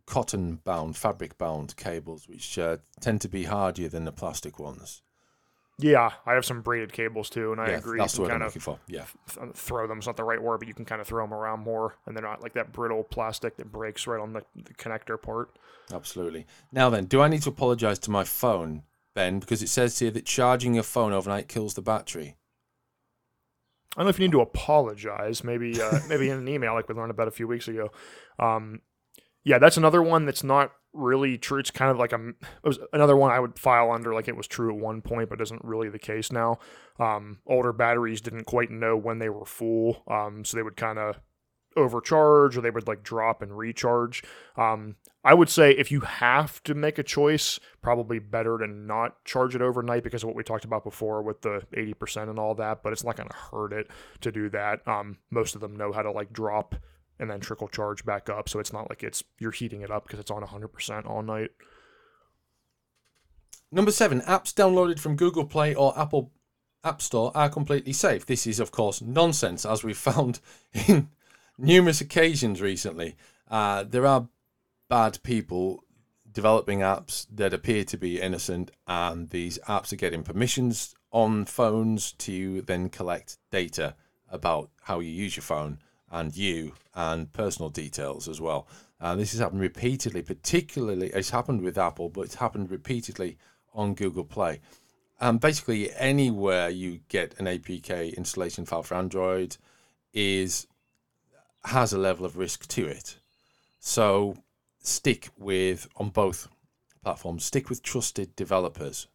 cotton 0.08 0.56
bound, 0.64 0.96
fabric 0.96 1.38
bound 1.38 1.76
cables, 1.76 2.28
which 2.28 2.58
uh, 2.58 2.78
tend 3.00 3.20
to 3.20 3.28
be 3.28 3.44
hardier 3.44 3.88
than 3.88 4.04
the 4.04 4.12
plastic 4.12 4.58
ones. 4.58 5.02
Yeah, 5.80 6.10
I 6.26 6.34
have 6.34 6.44
some 6.44 6.62
braided 6.62 6.92
cables 6.92 7.30
too, 7.30 7.52
and 7.52 7.60
I 7.60 7.68
yeah, 7.68 7.76
agree. 7.76 8.00
That's 8.00 8.18
what 8.18 8.32
I'm 8.32 8.40
looking 8.40 8.60
for. 8.60 8.80
Yeah, 8.88 9.04
th- 9.32 9.52
throw 9.54 9.86
them 9.86 10.00
is 10.00 10.06
not 10.06 10.16
the 10.16 10.24
right 10.24 10.42
word, 10.42 10.58
but 10.58 10.66
you 10.66 10.74
can 10.74 10.84
kind 10.84 11.00
of 11.00 11.06
throw 11.06 11.22
them 11.22 11.32
around 11.32 11.60
more, 11.60 11.94
and 12.04 12.16
they're 12.16 12.22
not 12.22 12.42
like 12.42 12.54
that 12.54 12.72
brittle 12.72 13.04
plastic 13.04 13.56
that 13.58 13.70
breaks 13.70 14.06
right 14.08 14.20
on 14.20 14.32
the, 14.32 14.42
the 14.56 14.74
connector 14.74 15.20
part. 15.20 15.56
Absolutely. 15.92 16.46
Now 16.72 16.90
then, 16.90 17.04
do 17.04 17.20
I 17.20 17.28
need 17.28 17.42
to 17.42 17.50
apologise 17.50 18.00
to 18.00 18.10
my 18.10 18.24
phone, 18.24 18.82
Ben, 19.14 19.38
because 19.38 19.62
it 19.62 19.68
says 19.68 19.96
here 20.00 20.10
that 20.10 20.26
charging 20.26 20.74
your 20.74 20.82
phone 20.82 21.12
overnight 21.12 21.46
kills 21.46 21.74
the 21.74 21.82
battery? 21.82 22.34
I 23.96 24.00
don't 24.00 24.06
know 24.06 24.10
if 24.10 24.18
you 24.18 24.26
need 24.26 24.32
to 24.32 24.40
apologize. 24.40 25.44
Maybe, 25.44 25.80
uh, 25.80 26.00
maybe 26.08 26.28
in 26.28 26.38
an 26.38 26.48
email 26.48 26.74
like 26.74 26.88
we 26.88 26.94
learned 26.94 27.10
about 27.10 27.28
a 27.28 27.32
few 27.32 27.46
weeks 27.46 27.68
ago. 27.68 27.90
Um, 28.38 28.80
yeah, 29.44 29.58
that's 29.58 29.76
another 29.76 30.02
one 30.02 30.26
that's 30.26 30.44
not 30.44 30.72
really 30.92 31.38
true. 31.38 31.60
It's 31.60 31.70
kind 31.70 31.90
of 31.90 31.98
like 31.98 32.12
a 32.12 32.32
another 32.92 33.16
one 33.16 33.30
I 33.30 33.40
would 33.40 33.58
file 33.58 33.90
under 33.90 34.14
like 34.14 34.28
it 34.28 34.36
was 34.36 34.46
true 34.46 34.74
at 34.74 34.80
one 34.80 35.02
point, 35.02 35.28
but 35.30 35.40
isn't 35.40 35.64
really 35.64 35.88
the 35.88 35.98
case 35.98 36.32
now. 36.32 36.58
Um, 36.98 37.38
older 37.46 37.72
batteries 37.72 38.20
didn't 38.20 38.44
quite 38.44 38.70
know 38.70 38.96
when 38.96 39.18
they 39.18 39.28
were 39.28 39.44
full, 39.44 40.02
um, 40.08 40.44
so 40.44 40.56
they 40.56 40.62
would 40.62 40.76
kind 40.76 40.98
of 40.98 41.20
overcharge 41.76 42.56
or 42.56 42.60
they 42.60 42.70
would 42.70 42.88
like 42.88 43.02
drop 43.02 43.40
and 43.40 43.56
recharge. 43.56 44.22
Um, 44.56 44.96
I 45.24 45.34
would 45.34 45.48
say 45.48 45.72
if 45.72 45.92
you 45.92 46.00
have 46.00 46.62
to 46.64 46.74
make 46.74 46.98
a 46.98 47.02
choice, 47.02 47.60
probably 47.82 48.18
better 48.18 48.58
to 48.58 48.66
not 48.66 49.24
charge 49.24 49.54
it 49.54 49.62
overnight 49.62 50.02
because 50.02 50.22
of 50.22 50.28
what 50.28 50.36
we 50.36 50.42
talked 50.42 50.64
about 50.64 50.84
before 50.84 51.22
with 51.22 51.42
the 51.42 51.62
80% 51.76 52.30
and 52.30 52.38
all 52.38 52.54
that, 52.56 52.82
but 52.82 52.92
it's 52.92 53.04
not 53.04 53.16
going 53.16 53.28
to 53.28 53.36
hurt 53.36 53.72
it 53.72 53.88
to 54.22 54.32
do 54.32 54.48
that. 54.50 54.86
Um, 54.88 55.18
most 55.30 55.54
of 55.54 55.60
them 55.60 55.76
know 55.76 55.92
how 55.92 56.02
to 56.02 56.10
like 56.10 56.32
drop 56.32 56.74
and 57.18 57.30
then 57.30 57.40
trickle 57.40 57.68
charge 57.68 58.04
back 58.04 58.28
up. 58.28 58.48
So 58.48 58.58
it's 58.58 58.72
not 58.72 58.88
like 58.88 59.02
it's 59.02 59.22
you're 59.38 59.50
heating 59.50 59.82
it 59.82 59.90
up 59.90 60.04
because 60.04 60.20
it's 60.20 60.30
on 60.30 60.42
100% 60.42 61.06
all 61.06 61.22
night. 61.22 61.50
Number 63.70 63.90
seven, 63.90 64.20
apps 64.22 64.54
downloaded 64.54 64.98
from 64.98 65.16
Google 65.16 65.44
Play 65.44 65.74
or 65.74 65.98
Apple 65.98 66.32
App 66.84 67.02
Store 67.02 67.32
are 67.34 67.50
completely 67.50 67.92
safe. 67.92 68.24
This 68.24 68.46
is, 68.46 68.60
of 68.60 68.70
course, 68.70 69.02
nonsense, 69.02 69.66
as 69.66 69.84
we've 69.84 69.96
found 69.98 70.40
in 70.88 71.10
numerous 71.58 72.00
occasions 72.00 72.62
recently. 72.62 73.16
Uh, 73.50 73.84
there 73.84 74.06
are 74.06 74.28
bad 74.88 75.22
people 75.22 75.84
developing 76.30 76.78
apps 76.80 77.26
that 77.30 77.52
appear 77.52 77.84
to 77.84 77.98
be 77.98 78.20
innocent, 78.20 78.70
and 78.86 79.30
these 79.30 79.58
apps 79.68 79.92
are 79.92 79.96
getting 79.96 80.22
permissions 80.22 80.94
on 81.10 81.44
phones 81.44 82.12
to 82.12 82.62
then 82.62 82.88
collect 82.88 83.38
data 83.50 83.94
about 84.30 84.70
how 84.82 85.00
you 85.00 85.10
use 85.10 85.36
your 85.36 85.42
phone 85.42 85.78
and 86.10 86.36
you 86.36 86.72
and 86.94 87.32
personal 87.32 87.70
details 87.70 88.28
as 88.28 88.40
well. 88.40 88.66
Uh, 89.00 89.14
this 89.14 89.32
has 89.32 89.40
happened 89.40 89.60
repeatedly, 89.60 90.22
particularly 90.22 91.08
it's 91.08 91.30
happened 91.30 91.62
with 91.62 91.78
Apple, 91.78 92.08
but 92.08 92.22
it's 92.22 92.34
happened 92.36 92.70
repeatedly 92.70 93.38
on 93.74 93.94
Google 93.94 94.24
Play. 94.24 94.60
Um, 95.20 95.38
basically, 95.38 95.92
anywhere 95.94 96.68
you 96.68 97.00
get 97.08 97.38
an 97.38 97.46
APK 97.46 98.16
installation 98.16 98.64
file 98.64 98.82
for 98.82 98.94
Android 98.94 99.56
is 100.12 100.66
has 101.64 101.92
a 101.92 101.98
level 101.98 102.24
of 102.24 102.36
risk 102.36 102.66
to 102.68 102.86
it. 102.86 103.16
So 103.80 104.36
stick 104.80 105.28
with 105.36 105.88
on 105.96 106.10
both 106.10 106.48
platforms. 107.02 107.44
Stick 107.44 107.68
with 107.68 107.82
trusted 107.82 108.34
developers 108.36 109.06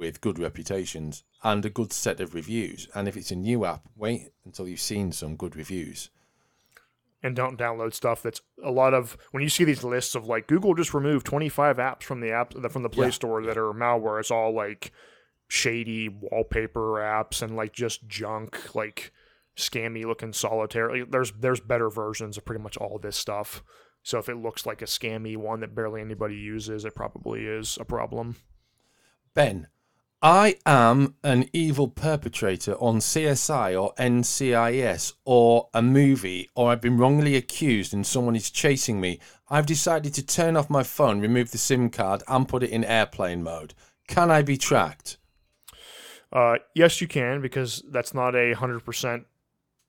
with 0.00 0.22
good 0.22 0.38
reputations 0.38 1.22
and 1.44 1.64
a 1.64 1.70
good 1.70 1.92
set 1.92 2.20
of 2.20 2.34
reviews. 2.34 2.88
And 2.94 3.06
if 3.06 3.16
it's 3.16 3.30
a 3.30 3.36
new 3.36 3.66
app, 3.66 3.82
wait 3.94 4.30
until 4.46 4.66
you've 4.66 4.80
seen 4.80 5.12
some 5.12 5.36
good 5.36 5.54
reviews. 5.54 6.08
And 7.22 7.36
don't 7.36 7.58
download 7.58 7.92
stuff 7.92 8.22
that's 8.22 8.40
a 8.64 8.70
lot 8.70 8.94
of 8.94 9.18
when 9.30 9.42
you 9.42 9.50
see 9.50 9.64
these 9.64 9.84
lists 9.84 10.14
of 10.14 10.26
like 10.26 10.46
Google 10.46 10.74
just 10.74 10.94
removed 10.94 11.26
25 11.26 11.76
apps 11.76 12.02
from 12.02 12.20
the 12.20 12.32
app 12.32 12.54
from 12.70 12.82
the 12.82 12.88
Play 12.88 13.08
yeah. 13.08 13.12
Store 13.12 13.44
that 13.44 13.58
are 13.58 13.74
malware. 13.74 14.18
It's 14.18 14.30
all 14.30 14.54
like 14.54 14.90
shady 15.46 16.08
wallpaper 16.08 16.94
apps 16.94 17.42
and 17.42 17.54
like 17.54 17.74
just 17.74 18.08
junk, 18.08 18.74
like 18.74 19.12
scammy 19.54 20.06
looking 20.06 20.32
solitaire. 20.32 21.04
There's 21.04 21.32
there's 21.32 21.60
better 21.60 21.90
versions 21.90 22.38
of 22.38 22.46
pretty 22.46 22.62
much 22.62 22.78
all 22.78 22.98
this 22.98 23.18
stuff. 23.18 23.62
So 24.02 24.18
if 24.18 24.30
it 24.30 24.36
looks 24.36 24.64
like 24.64 24.80
a 24.80 24.86
scammy 24.86 25.36
one 25.36 25.60
that 25.60 25.74
barely 25.74 26.00
anybody 26.00 26.36
uses, 26.36 26.86
it 26.86 26.94
probably 26.94 27.44
is 27.44 27.76
a 27.78 27.84
problem. 27.84 28.36
Ben, 29.34 29.68
I 30.22 30.56
am 30.66 31.14
an 31.24 31.48
evil 31.54 31.88
perpetrator 31.88 32.74
on 32.74 32.98
CSI 32.98 33.80
or 33.80 33.94
NCIS 33.94 35.14
or 35.24 35.70
a 35.72 35.80
movie, 35.80 36.50
or 36.54 36.70
I've 36.70 36.82
been 36.82 36.98
wrongly 36.98 37.36
accused 37.36 37.94
and 37.94 38.06
someone 38.06 38.36
is 38.36 38.50
chasing 38.50 39.00
me. 39.00 39.18
I've 39.48 39.64
decided 39.64 40.12
to 40.14 40.26
turn 40.26 40.58
off 40.58 40.68
my 40.68 40.82
phone, 40.82 41.20
remove 41.20 41.52
the 41.52 41.58
SIM 41.58 41.88
card, 41.88 42.22
and 42.28 42.46
put 42.46 42.62
it 42.62 42.68
in 42.68 42.84
airplane 42.84 43.42
mode. 43.42 43.72
Can 44.08 44.30
I 44.30 44.42
be 44.42 44.58
tracked? 44.58 45.16
Uh, 46.30 46.56
yes, 46.74 47.00
you 47.00 47.08
can 47.08 47.40
because 47.40 47.82
that's 47.88 48.12
not 48.12 48.36
a 48.36 48.52
hundred 48.52 48.80
percent. 48.80 49.26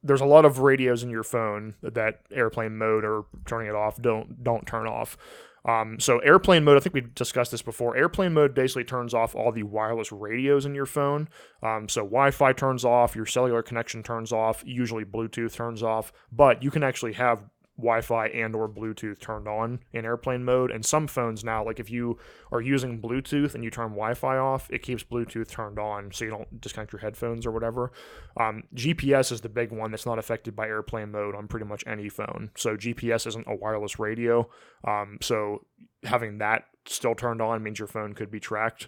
There's 0.01 0.21
a 0.21 0.25
lot 0.25 0.45
of 0.45 0.59
radios 0.59 1.03
in 1.03 1.09
your 1.09 1.23
phone 1.23 1.75
that, 1.81 1.93
that 1.95 2.21
airplane 2.31 2.77
mode 2.77 3.03
or 3.03 3.25
turning 3.45 3.67
it 3.67 3.75
off 3.75 4.01
don't 4.01 4.41
don't 4.45 4.65
turn 4.65 4.87
off. 4.87 5.17
Um, 5.63 5.99
so 5.99 6.19
airplane 6.19 6.63
mode, 6.63 6.77
I 6.77 6.79
think 6.79 6.95
we've 6.95 7.13
discussed 7.13 7.51
this 7.51 7.61
before. 7.61 7.95
Airplane 7.95 8.33
mode 8.33 8.53
basically 8.53 8.83
turns 8.83 9.13
off 9.13 9.35
all 9.35 9.51
the 9.51 9.63
wireless 9.63 10.11
radios 10.11 10.65
in 10.65 10.73
your 10.73 10.85
phone. 10.85 11.29
Um, 11.61 11.87
so 11.87 12.01
Wi-Fi 12.01 12.53
turns 12.53 12.83
off, 12.83 13.15
your 13.15 13.25
cellular 13.25 13.61
connection 13.61 14.01
turns 14.01 14.31
off, 14.31 14.63
usually 14.65 15.05
Bluetooth 15.05 15.53
turns 15.53 15.83
off, 15.83 16.11
but 16.31 16.63
you 16.63 16.71
can 16.71 16.83
actually 16.83 17.13
have 17.13 17.45
Wi-Fi 17.81 18.27
and 18.27 18.55
or 18.55 18.69
Bluetooth 18.69 19.19
turned 19.19 19.47
on 19.47 19.79
in 19.91 20.05
airplane 20.05 20.43
mode. 20.43 20.71
And 20.71 20.85
some 20.85 21.07
phones 21.07 21.43
now, 21.43 21.65
like 21.65 21.79
if 21.79 21.89
you 21.89 22.17
are 22.51 22.61
using 22.61 23.01
Bluetooth 23.01 23.55
and 23.55 23.63
you 23.63 23.69
turn 23.69 23.89
Wi-Fi 23.89 24.37
off, 24.37 24.69
it 24.69 24.83
keeps 24.83 25.03
Bluetooth 25.03 25.49
turned 25.49 25.79
on, 25.79 26.11
so 26.11 26.25
you 26.25 26.31
don't 26.31 26.61
disconnect 26.61 26.93
your 26.93 27.01
headphones 27.01 27.45
or 27.45 27.51
whatever. 27.51 27.91
Um, 28.37 28.63
GPS 28.75 29.31
is 29.31 29.41
the 29.41 29.49
big 29.49 29.71
one 29.71 29.91
that's 29.91 30.05
not 30.05 30.19
affected 30.19 30.55
by 30.55 30.67
airplane 30.67 31.11
mode 31.11 31.35
on 31.35 31.47
pretty 31.47 31.65
much 31.65 31.83
any 31.87 32.09
phone. 32.09 32.51
So 32.55 32.77
GPS 32.77 33.27
isn't 33.27 33.47
a 33.47 33.55
wireless 33.55 33.99
radio, 33.99 34.49
um, 34.87 35.17
so 35.21 35.65
having 36.03 36.39
that 36.39 36.65
still 36.87 37.15
turned 37.15 37.41
on 37.41 37.63
means 37.63 37.79
your 37.79 37.87
phone 37.87 38.13
could 38.13 38.31
be 38.31 38.39
tracked. 38.39 38.87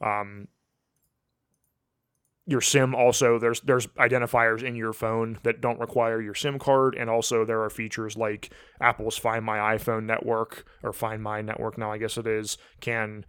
Um, 0.00 0.48
your 2.46 2.60
SIM 2.60 2.94
also 2.94 3.38
there's 3.38 3.60
there's 3.60 3.86
identifiers 3.98 4.62
in 4.62 4.74
your 4.74 4.92
phone 4.92 5.38
that 5.44 5.60
don't 5.60 5.78
require 5.78 6.20
your 6.20 6.34
SIM 6.34 6.58
card, 6.58 6.96
and 6.96 7.08
also 7.08 7.44
there 7.44 7.62
are 7.62 7.70
features 7.70 8.16
like 8.16 8.52
Apple's 8.80 9.16
Find 9.16 9.44
My 9.44 9.76
iPhone 9.76 10.04
network 10.04 10.64
or 10.82 10.92
Find 10.92 11.22
My 11.22 11.40
network 11.40 11.78
now 11.78 11.92
I 11.92 11.98
guess 11.98 12.18
it 12.18 12.26
is 12.26 12.58
can 12.80 13.24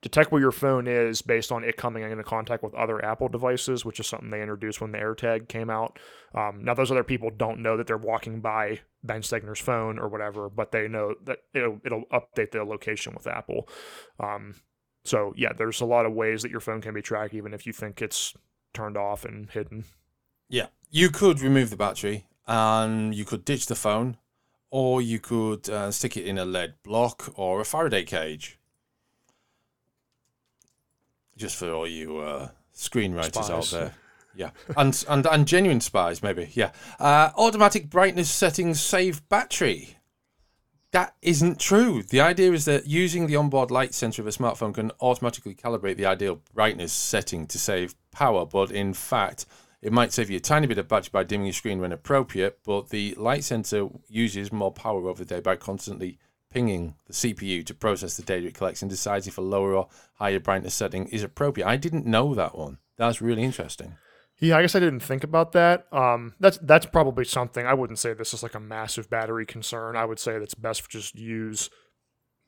detect 0.00 0.30
where 0.30 0.40
your 0.40 0.52
phone 0.52 0.86
is 0.86 1.22
based 1.22 1.50
on 1.50 1.64
it 1.64 1.76
coming 1.76 2.04
into 2.04 2.22
contact 2.22 2.62
with 2.62 2.74
other 2.74 3.04
Apple 3.04 3.28
devices, 3.28 3.84
which 3.84 3.98
is 3.98 4.06
something 4.06 4.30
they 4.30 4.40
introduced 4.40 4.80
when 4.80 4.92
the 4.92 4.98
AirTag 4.98 5.48
came 5.48 5.68
out. 5.70 5.98
Um, 6.34 6.60
now 6.62 6.74
those 6.74 6.92
other 6.92 7.02
people 7.02 7.30
don't 7.36 7.62
know 7.62 7.76
that 7.76 7.88
they're 7.88 7.96
walking 7.96 8.40
by 8.40 8.80
Ben 9.02 9.22
Stegner's 9.22 9.58
phone 9.58 9.98
or 9.98 10.08
whatever, 10.08 10.48
but 10.48 10.70
they 10.70 10.86
know 10.86 11.14
that 11.24 11.38
it'll 11.52 11.80
it'll 11.84 12.04
update 12.12 12.52
the 12.52 12.62
location 12.64 13.12
with 13.14 13.26
Apple. 13.26 13.68
Um, 14.20 14.54
so 15.08 15.34
yeah, 15.36 15.52
there's 15.56 15.80
a 15.80 15.86
lot 15.86 16.06
of 16.06 16.12
ways 16.12 16.42
that 16.42 16.50
your 16.50 16.60
phone 16.60 16.80
can 16.80 16.94
be 16.94 17.02
tracked, 17.02 17.34
even 17.34 17.54
if 17.54 17.66
you 17.66 17.72
think 17.72 18.02
it's 18.02 18.34
turned 18.74 18.96
off 18.96 19.24
and 19.24 19.50
hidden. 19.50 19.84
Yeah. 20.48 20.66
You 20.90 21.10
could 21.10 21.40
remove 21.40 21.70
the 21.70 21.76
battery 21.76 22.26
and 22.46 23.14
you 23.14 23.24
could 23.24 23.44
ditch 23.44 23.66
the 23.66 23.74
phone, 23.74 24.16
or 24.70 25.02
you 25.02 25.18
could 25.18 25.68
uh, 25.68 25.90
stick 25.90 26.16
it 26.16 26.26
in 26.26 26.38
a 26.38 26.44
lead 26.44 26.74
block 26.82 27.32
or 27.36 27.60
a 27.60 27.64
Faraday 27.64 28.04
cage. 28.04 28.58
Just 31.36 31.56
for 31.56 31.70
all 31.70 31.86
you 31.86 32.18
uh, 32.18 32.48
screenwriters 32.74 33.44
Spies. 33.44 33.50
out 33.50 33.66
there. 33.66 33.94
Yeah. 34.34 34.50
And, 34.76 35.04
and, 35.08 35.26
and 35.26 35.46
genuine 35.46 35.80
spies, 35.80 36.22
maybe. 36.22 36.50
Yeah. 36.52 36.70
Uh, 36.98 37.30
automatic 37.36 37.90
brightness 37.90 38.30
settings 38.30 38.80
save 38.80 39.28
battery. 39.28 39.97
That 40.92 41.14
isn't 41.20 41.60
true. 41.60 42.02
The 42.02 42.22
idea 42.22 42.52
is 42.52 42.64
that 42.64 42.86
using 42.86 43.26
the 43.26 43.36
onboard 43.36 43.70
light 43.70 43.92
sensor 43.92 44.22
of 44.22 44.28
a 44.28 44.30
smartphone 44.30 44.72
can 44.72 44.90
automatically 45.00 45.54
calibrate 45.54 45.98
the 45.98 46.06
ideal 46.06 46.40
brightness 46.54 46.92
setting 46.92 47.46
to 47.48 47.58
save 47.58 47.94
power, 48.10 48.46
but 48.46 48.70
in 48.70 48.94
fact, 48.94 49.44
it 49.82 49.92
might 49.92 50.12
save 50.14 50.30
you 50.30 50.38
a 50.38 50.40
tiny 50.40 50.66
bit 50.66 50.78
of 50.78 50.88
battery 50.88 51.10
by 51.12 51.24
dimming 51.24 51.46
your 51.46 51.52
screen 51.52 51.80
when 51.80 51.92
appropriate, 51.92 52.60
but 52.64 52.88
the 52.88 53.14
light 53.16 53.44
sensor 53.44 53.88
uses 54.08 54.50
more 54.50 54.72
power 54.72 55.08
over 55.08 55.24
the 55.24 55.34
day 55.34 55.40
by 55.40 55.56
constantly 55.56 56.18
pinging 56.50 56.94
the 57.06 57.12
CPU 57.12 57.64
to 57.66 57.74
process 57.74 58.16
the 58.16 58.22
data 58.22 58.46
it 58.46 58.54
collects 58.54 58.80
and 58.80 58.90
decides 58.90 59.26
if 59.26 59.36
a 59.36 59.42
lower 59.42 59.74
or 59.74 59.88
higher 60.14 60.40
brightness 60.40 60.74
setting 60.74 61.06
is 61.08 61.22
appropriate. 61.22 61.68
I 61.68 61.76
didn't 61.76 62.06
know 62.06 62.34
that 62.34 62.56
one. 62.56 62.78
That's 62.96 63.20
really 63.20 63.42
interesting. 63.42 63.96
Yeah, 64.40 64.56
I 64.56 64.62
guess 64.62 64.76
I 64.76 64.80
didn't 64.80 65.00
think 65.00 65.24
about 65.24 65.52
that. 65.52 65.86
Um, 65.92 66.34
that's 66.38 66.58
that's 66.58 66.86
probably 66.86 67.24
something 67.24 67.66
I 67.66 67.74
wouldn't 67.74 67.98
say 67.98 68.12
this 68.12 68.32
is 68.32 68.42
like 68.42 68.54
a 68.54 68.60
massive 68.60 69.10
battery 69.10 69.44
concern. 69.44 69.96
I 69.96 70.04
would 70.04 70.20
say 70.20 70.38
that's 70.38 70.54
best 70.54 70.88
just 70.88 71.16
use 71.16 71.70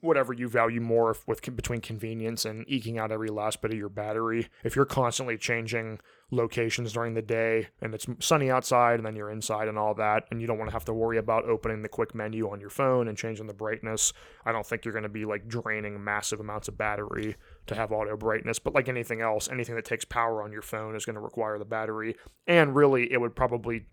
whatever 0.01 0.33
you 0.33 0.49
value 0.49 0.81
more 0.81 1.15
with 1.27 1.41
between 1.55 1.79
convenience 1.79 2.43
and 2.43 2.65
eking 2.67 2.97
out 2.97 3.11
every 3.11 3.29
last 3.29 3.61
bit 3.61 3.71
of 3.71 3.77
your 3.77 3.89
battery. 3.89 4.49
If 4.63 4.75
you're 4.75 4.85
constantly 4.85 5.37
changing 5.37 5.99
locations 6.31 6.93
during 6.93 7.13
the 7.13 7.21
day 7.21 7.67
and 7.81 7.93
it's 7.93 8.07
sunny 8.19 8.49
outside 8.49 8.95
and 8.95 9.05
then 9.05 9.15
you're 9.15 9.29
inside 9.29 9.67
and 9.67 9.77
all 9.77 9.93
that, 9.95 10.23
and 10.31 10.41
you 10.41 10.47
don't 10.47 10.57
want 10.57 10.69
to 10.69 10.75
have 10.75 10.85
to 10.85 10.93
worry 10.93 11.17
about 11.17 11.45
opening 11.45 11.83
the 11.83 11.89
quick 11.89 12.15
menu 12.15 12.49
on 12.49 12.59
your 12.59 12.69
phone 12.69 13.07
and 13.07 13.17
changing 13.17 13.47
the 13.47 13.53
brightness, 13.53 14.11
I 14.43 14.51
don't 14.51 14.65
think 14.65 14.83
you're 14.83 14.93
going 14.93 15.03
to 15.03 15.09
be 15.09 15.25
like 15.25 15.47
draining 15.47 16.03
massive 16.03 16.39
amounts 16.39 16.67
of 16.67 16.77
battery 16.77 17.35
to 17.67 17.75
have 17.75 17.91
auto 17.91 18.17
brightness. 18.17 18.59
But 18.59 18.73
like 18.73 18.89
anything 18.89 19.21
else, 19.21 19.49
anything 19.49 19.75
that 19.75 19.85
takes 19.85 20.05
power 20.05 20.41
on 20.41 20.51
your 20.51 20.63
phone 20.63 20.95
is 20.95 21.05
going 21.05 21.15
to 21.15 21.21
require 21.21 21.59
the 21.59 21.65
battery. 21.65 22.15
And 22.47 22.75
really, 22.75 23.11
it 23.11 23.21
would 23.21 23.35
probably 23.35 23.85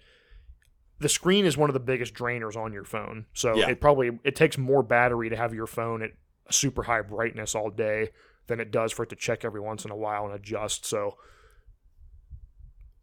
the 1.01 1.09
screen 1.09 1.45
is 1.45 1.57
one 1.57 1.71
of 1.71 1.75
the 1.75 1.81
biggest 1.81 2.15
drainers 2.15 2.57
on 2.57 2.73
your 2.73 2.85
phone. 2.85 3.27
So 3.33 3.55
Yeah. 3.57 3.69
it 3.71 3.81
probably 3.81 4.19
it 4.25 4.35
takes 4.37 4.59
more 4.59 4.83
battery 4.83 5.29
to 5.31 5.37
have 5.37 5.55
your 5.55 5.67
phone 5.67 6.03
at 6.03 6.11
a 6.47 6.53
super 6.53 6.83
high 6.85 7.03
brightness 7.03 7.55
all 7.55 7.71
day 7.71 8.11
than 8.47 8.61
it 8.61 8.71
does 8.71 8.93
for 8.93 9.03
it 9.05 9.11
to 9.11 9.17
check 9.17 9.45
every 9.45 9.61
once 9.61 9.85
in 9.85 9.91
a 9.91 9.97
while 9.97 10.25
and 10.25 10.35
adjust. 10.35 10.85
So 10.87 11.17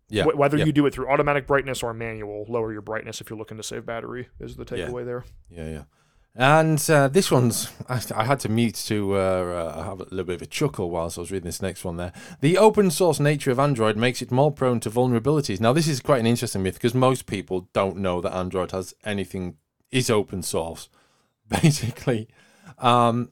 Yeah. 0.10 0.24
wh- 0.24 0.38
whether 0.38 0.58
yeah. 0.58 0.66
you 0.66 0.72
do 0.72 0.86
it 0.86 0.94
through 0.94 1.08
automatic 1.10 1.48
brightness 1.48 1.82
or 1.84 1.94
manual, 1.94 2.46
lower 2.50 2.72
your 2.72 2.82
brightness 2.82 3.22
if 3.22 3.30
you're 3.30 3.40
looking 3.40 3.58
to 3.58 3.64
save 3.64 3.86
battery 3.86 4.28
is 4.40 4.56
the 4.56 4.66
Yeah. 4.76 4.88
takeaway 4.88 5.06
there. 5.06 5.24
Yeah, 5.50 5.70
yeah. 5.70 5.84
And 6.38 6.84
uh, 6.90 7.08
this 7.08 7.32
one's, 7.32 7.72
I, 7.88 8.02
I 8.14 8.26
had 8.26 8.42
to 8.42 8.50
mute 8.50 8.76
to 8.88 9.16
uh, 9.16 9.18
uh, 9.18 9.84
have 9.84 10.02
a 10.02 10.04
little 10.04 10.26
bit 10.26 10.36
of 10.36 10.42
a 10.42 10.46
chuckle 10.46 10.90
whilst 10.90 11.18
I 11.18 11.22
was 11.22 11.32
reading 11.32 11.46
this 11.46 11.62
next 11.62 11.86
one 11.86 11.96
there. 11.96 12.12
The 12.42 12.58
open 12.58 12.92
source 12.92 13.22
nature 13.22 13.52
of 13.52 13.60
Android 13.60 13.96
makes 13.96 14.22
it 14.22 14.32
more 14.32 14.52
prone 14.52 14.82
to 14.82 14.90
vulnerabilities. 14.90 15.62
Now, 15.62 15.72
this 15.72 15.88
is 15.88 16.02
quite 16.02 16.20
an 16.20 16.26
interesting 16.26 16.62
myth 16.62 16.74
because 16.74 16.94
most 16.94 17.26
people 17.26 17.70
don't 17.72 17.98
know 17.98 18.20
that 18.20 18.36
Android 18.36 18.72
has 18.72 18.94
anything, 19.06 19.56
is 19.92 20.10
open 20.10 20.44
source, 20.44 20.90
basically. 21.48 22.28
Um, 22.80 23.32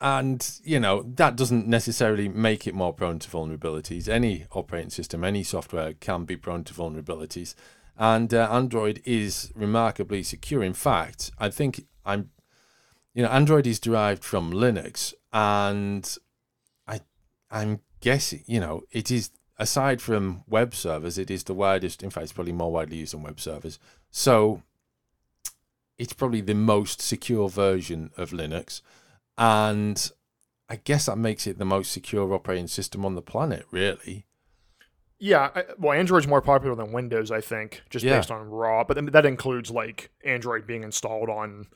and, 0.00 0.58
you 0.64 0.80
know, 0.80 1.04
that 1.14 1.36
doesn't 1.36 1.68
necessarily 1.68 2.28
make 2.28 2.66
it 2.66 2.74
more 2.74 2.92
prone 2.92 3.20
to 3.20 3.30
vulnerabilities. 3.30 4.08
Any 4.08 4.46
operating 4.50 4.90
system, 4.90 5.22
any 5.22 5.44
software 5.44 5.92
can 5.92 6.24
be 6.24 6.36
prone 6.36 6.64
to 6.64 6.74
vulnerabilities 6.74 7.54
and 7.98 8.32
uh, 8.32 8.48
Android 8.50 9.02
is 9.04 9.52
remarkably 9.54 10.22
secure. 10.22 10.62
In 10.62 10.72
fact, 10.72 11.30
I 11.38 11.50
think 11.50 11.84
I'm, 12.04 12.30
you 13.14 13.22
know, 13.22 13.28
Android 13.28 13.66
is 13.66 13.78
derived 13.80 14.24
from 14.24 14.52
Linux, 14.52 15.14
and 15.32 16.16
I, 16.86 17.00
I'm 17.50 17.80
guessing, 18.00 18.42
you 18.46 18.60
know, 18.60 18.82
it 18.90 19.10
is 19.10 19.30
aside 19.58 20.00
from 20.00 20.42
web 20.48 20.74
servers, 20.74 21.18
it 21.18 21.30
is 21.30 21.44
the 21.44 21.54
widest. 21.54 22.02
In 22.02 22.10
fact, 22.10 22.24
it's 22.24 22.32
probably 22.32 22.52
more 22.52 22.72
widely 22.72 22.96
used 22.98 23.14
than 23.14 23.22
web 23.22 23.38
servers. 23.40 23.78
So, 24.10 24.62
it's 25.98 26.12
probably 26.12 26.40
the 26.40 26.54
most 26.54 27.00
secure 27.00 27.48
version 27.48 28.10
of 28.16 28.30
Linux, 28.30 28.80
and 29.38 30.10
I 30.68 30.76
guess 30.76 31.06
that 31.06 31.16
makes 31.16 31.46
it 31.46 31.58
the 31.58 31.64
most 31.64 31.92
secure 31.92 32.32
operating 32.32 32.66
system 32.66 33.04
on 33.04 33.14
the 33.14 33.22
planet, 33.22 33.66
really. 33.70 34.26
Yeah, 35.18 35.50
I, 35.54 35.64
well, 35.78 35.92
Android's 35.92 36.26
more 36.26 36.40
popular 36.40 36.74
than 36.74 36.90
Windows, 36.90 37.30
I 37.30 37.40
think, 37.40 37.82
just 37.90 38.04
Yeah. 38.04 38.16
based 38.16 38.32
on 38.32 38.48
raw. 38.48 38.82
But 38.82 39.12
that 39.12 39.24
includes 39.24 39.70
like 39.70 40.10
Android 40.24 40.66
being 40.66 40.82
installed 40.82 41.28
on 41.28 41.66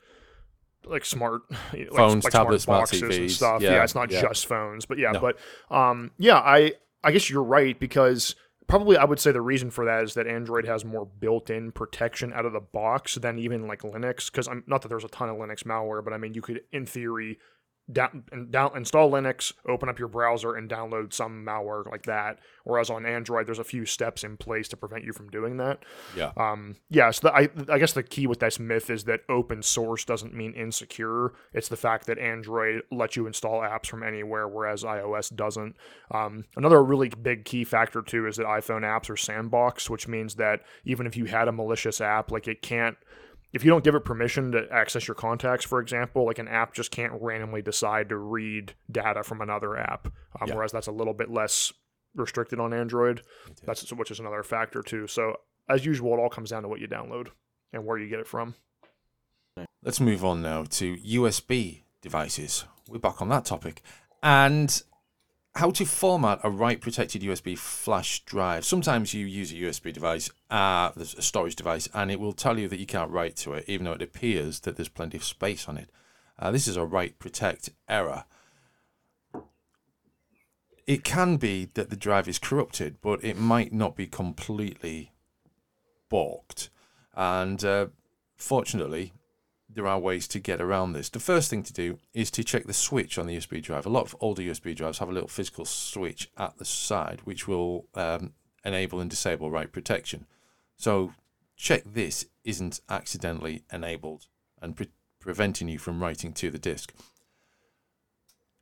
like 0.89 1.05
smart 1.05 1.41
like, 1.73 1.89
Phones, 1.93 2.23
like 2.23 2.33
tablets, 2.33 2.63
smart 2.65 2.81
boxes 2.81 3.01
and 3.01 3.11
TVs. 3.11 3.31
stuff. 3.31 3.61
Yeah, 3.61 3.71
Yeah, 3.71 3.83
it's 3.83 3.95
not 3.95 4.11
yeah. 4.11 4.21
just 4.21 4.45
phones, 4.45 4.85
but 4.85 4.97
yeah, 4.97 5.11
No. 5.11 5.19
but 5.19 5.37
um, 5.69 6.11
yeah, 6.17 6.37
I 6.37 6.73
I 7.03 7.11
guess 7.11 7.29
you're 7.29 7.43
right 7.43 7.79
because 7.79 8.35
probably 8.67 8.97
I 8.97 9.05
would 9.05 9.19
say 9.19 9.31
the 9.31 9.41
reason 9.41 9.69
for 9.71 9.85
that 9.85 10.03
is 10.03 10.13
that 10.15 10.27
Android 10.27 10.65
has 10.65 10.83
more 10.83 11.05
built-in 11.05 11.71
protection 11.71 12.33
out 12.33 12.45
of 12.45 12.53
the 12.53 12.59
box 12.59 13.15
than 13.15 13.39
even 13.39 13.67
like 13.67 13.81
Linux. 13.81 14.29
Because 14.31 14.47
I'm 14.47 14.63
not 14.67 14.81
that 14.81 14.89
there's 14.89 15.05
a 15.05 15.09
ton 15.09 15.29
of 15.29 15.37
Linux 15.37 15.63
malware, 15.63 16.03
but 16.03 16.13
I 16.13 16.17
mean 16.17 16.33
you 16.33 16.41
could 16.41 16.61
in 16.71 16.85
theory 16.85 17.39
down, 17.91 18.25
down 18.49 18.75
install 18.75 19.09
Linux, 19.09 19.53
open 19.67 19.87
up 19.89 19.99
your 19.99 20.07
browser, 20.07 20.55
and 20.55 20.69
download 20.69 21.13
some 21.13 21.45
malware 21.45 21.89
like 21.89 22.03
that. 22.03 22.39
Whereas 22.63 22.89
on 22.89 23.05
Android, 23.05 23.47
there's 23.47 23.59
a 23.59 23.63
few 23.63 23.85
steps 23.85 24.23
in 24.23 24.35
place 24.35 24.67
to 24.69 24.77
prevent 24.77 25.05
you 25.05 25.13
from 25.13 25.29
doing 25.29 25.57
that. 25.57 25.83
Yeah. 26.15 26.31
Um, 26.35 26.75
yeah, 26.89 27.11
so 27.11 27.27
the, 27.27 27.33
I, 27.33 27.49
I 27.69 27.79
guess 27.79 27.93
the 27.93 28.03
key 28.03 28.27
with 28.27 28.39
this 28.39 28.59
myth 28.59 28.89
is 28.89 29.05
that 29.05 29.21
open 29.29 29.63
source 29.63 30.03
doesn't 30.03 30.33
mean 30.33 30.53
insecure. 30.53 31.33
It's 31.53 31.69
the 31.69 31.77
fact 31.77 32.07
that 32.07 32.19
Android 32.19 32.81
lets 32.91 33.15
you 33.15 33.25
install 33.25 33.61
apps 33.61 33.87
from 33.87 34.03
anywhere, 34.03 34.47
whereas 34.47 34.83
iOS 34.83 35.33
doesn't. 35.33 35.75
Um, 36.11 36.43
another 36.57 36.83
really 36.83 37.09
big 37.09 37.45
key 37.45 37.63
factor 37.63 38.01
too 38.01 38.27
is 38.27 38.35
that 38.35 38.45
iPhone 38.45 38.81
apps 38.81 39.09
are 39.09 39.13
sandboxed, 39.13 39.89
which 39.89 40.07
means 40.07 40.35
that 40.35 40.61
even 40.83 41.07
if 41.07 41.15
you 41.15 41.25
had 41.25 41.47
a 41.47 41.51
malicious 41.53 42.01
app, 42.01 42.31
like 42.31 42.47
it 42.47 42.61
can't. 42.61 42.97
If 43.53 43.63
you 43.63 43.71
don't 43.71 43.83
give 43.83 43.95
it 43.95 44.01
permission 44.05 44.51
to 44.51 44.67
access 44.71 45.07
your 45.07 45.15
contacts, 45.15 45.65
for 45.65 45.79
example, 45.79 46.25
like 46.25 46.37
an 46.39 46.47
app 46.47 46.73
just 46.73 46.91
can't 46.91 47.13
randomly 47.21 47.61
decide 47.61 48.09
to 48.09 48.17
read 48.17 48.73
data 48.91 49.23
from 49.23 49.41
another 49.41 49.77
app, 49.77 50.07
um, 50.39 50.47
Yeah. 50.49 50.55
whereas 50.55 50.71
that's 50.71 50.87
a 50.87 50.91
little 50.91 51.13
bit 51.13 51.29
less 51.29 51.71
restricted 52.15 52.59
on 52.59 52.73
Android. 52.73 53.21
That's 53.63 53.89
which 53.93 54.11
is 54.11 54.19
another 54.19 54.43
factor 54.43 54.81
too. 54.81 55.07
So 55.07 55.37
as 55.69 55.85
usual, 55.85 56.13
it 56.13 56.19
all 56.19 56.29
comes 56.29 56.49
down 56.49 56.63
to 56.63 56.67
what 56.67 56.79
you 56.79 56.87
download 56.87 57.29
and 57.71 57.85
where 57.85 57.97
you 57.97 58.09
get 58.09 58.19
it 58.19 58.27
from. 58.27 58.55
Let's 59.83 59.99
move 59.99 60.25
on 60.25 60.41
now 60.41 60.63
to 60.63 60.97
USB 60.97 61.83
devices. 62.01 62.65
We're 62.89 62.99
back 62.99 63.21
on 63.21 63.29
that 63.29 63.45
topic. 63.45 63.81
And 64.21 64.81
how 65.57 65.71
to 65.71 65.85
format 65.85 66.39
a 66.43 66.49
write 66.51 66.81
protected 66.81 67.23
USB 67.23 67.57
flash 67.57 68.23
drive. 68.25 68.63
Sometimes 68.63 69.15
you 69.15 69.25
use 69.25 69.51
a 69.51 69.55
USB 69.55 69.91
device, 69.91 70.29
uh, 70.51 70.91
a 70.95 71.03
storage 71.03 71.55
device, 71.55 71.89
and 71.95 72.11
it 72.11 72.19
will 72.19 72.33
tell 72.33 72.59
you 72.59 72.67
that 72.67 72.79
you 72.79 72.85
can't 72.85 73.09
write 73.09 73.35
to 73.37 73.53
it, 73.53 73.65
even 73.67 73.85
though 73.85 73.93
it 73.93 74.01
appears 74.03 74.59
that 74.61 74.77
there's 74.77 74.87
plenty 74.87 75.17
of 75.17 75.23
space 75.23 75.67
on 75.67 75.77
it. 75.77 75.89
Uh, 76.37 76.51
this 76.51 76.67
is 76.67 76.77
a 76.77 76.85
write 76.85 77.17
protect 77.17 77.71
error. 77.89 78.25
It 80.85 81.03
can 81.03 81.37
be 81.37 81.69
that 81.73 81.89
the 81.89 81.95
drive 81.95 82.27
is 82.27 82.37
corrupted, 82.37 82.97
but 83.01 83.23
it 83.23 83.37
might 83.37 83.73
not 83.73 83.95
be 83.95 84.05
completely 84.05 85.11
balked. 86.07 86.69
And 87.15 87.65
uh, 87.65 87.87
fortunately, 88.35 89.11
there 89.77 89.85
are 89.85 89.99
ways 89.99 90.27
to 90.27 90.39
get 90.39 90.59
around 90.59 90.93
this. 90.93 91.07
The 91.07 91.19
first 91.19 91.51
thing 91.51 91.61
to 91.61 91.71
do 91.71 91.99
is 92.11 92.31
to 92.31 92.43
check 92.43 92.65
the 92.65 92.73
switch 92.73 93.19
on 93.19 93.27
the 93.27 93.37
USB 93.37 93.61
drive. 93.61 93.85
A 93.85 93.89
lot 93.89 94.07
of 94.07 94.15
older 94.19 94.41
USB 94.41 94.75
drives 94.75 94.97
have 94.97 95.07
a 95.07 95.11
little 95.11 95.29
physical 95.29 95.65
switch 95.65 96.31
at 96.35 96.57
the 96.57 96.65
side 96.65 97.21
which 97.25 97.47
will 97.47 97.85
um, 97.93 98.33
enable 98.65 98.99
and 98.99 99.07
disable 99.07 99.51
write 99.51 99.71
protection. 99.71 100.25
So 100.77 101.13
check 101.55 101.83
this 101.85 102.25
isn't 102.43 102.81
accidentally 102.89 103.65
enabled 103.71 104.25
and 104.59 104.75
pre- 104.75 104.89
preventing 105.19 105.69
you 105.69 105.77
from 105.77 106.01
writing 106.01 106.33
to 106.33 106.49
the 106.49 106.57
disk. 106.57 106.91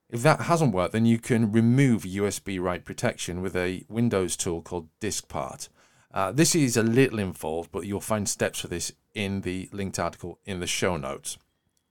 If 0.09 0.21
that 0.23 0.41
hasn't 0.41 0.73
worked, 0.73 0.91
then 0.91 1.05
you 1.05 1.17
can 1.17 1.49
remove 1.49 2.01
USB 2.03 2.61
write 2.61 2.83
protection 2.83 3.41
with 3.41 3.55
a 3.55 3.85
Windows 3.87 4.35
tool 4.35 4.61
called 4.61 4.89
DiskPart. 4.99 5.69
Uh, 6.13 6.33
this 6.33 6.55
is 6.55 6.75
a 6.75 6.83
little 6.83 7.19
involved, 7.19 7.71
but 7.71 7.85
you'll 7.85 8.01
find 8.01 8.27
steps 8.27 8.59
for 8.59 8.67
this 8.67 8.91
in 9.15 9.41
the 9.41 9.69
linked 9.71 9.97
article 9.97 10.39
in 10.45 10.59
the 10.59 10.67
show 10.67 10.97
notes. 10.97 11.37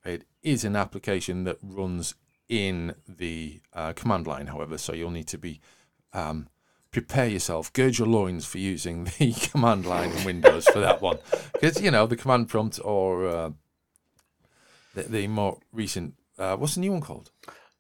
It 0.04 0.24
is 0.42 0.64
an 0.64 0.76
application 0.76 1.44
that 1.44 1.56
runs 1.62 2.14
in 2.48 2.94
the 3.08 3.60
uh, 3.72 3.94
command 3.94 4.26
line, 4.26 4.48
however, 4.48 4.76
so 4.78 4.92
you'll 4.92 5.10
need 5.10 5.28
to 5.28 5.38
be 5.38 5.60
um, 6.12 6.48
prepare 6.90 7.26
yourself, 7.26 7.72
gird 7.72 7.98
your 7.98 8.06
loins 8.06 8.46
for 8.46 8.58
using 8.58 9.04
the 9.18 9.32
command 9.32 9.86
line 9.86 10.12
in 10.12 10.24
Windows 10.24 10.66
for 10.66 10.78
that 10.78 11.02
one, 11.02 11.18
because 11.52 11.80
you 11.82 11.90
know 11.90 12.06
the 12.06 12.16
command 12.16 12.48
prompt 12.48 12.78
or 12.84 13.26
uh, 13.26 13.50
the, 14.94 15.02
the, 15.02 15.26
more 15.26 15.58
recent. 15.72 16.14
Uh, 16.38 16.56
what's 16.56 16.74
the 16.74 16.80
new 16.80 16.92
one 16.92 17.00
called? 17.00 17.30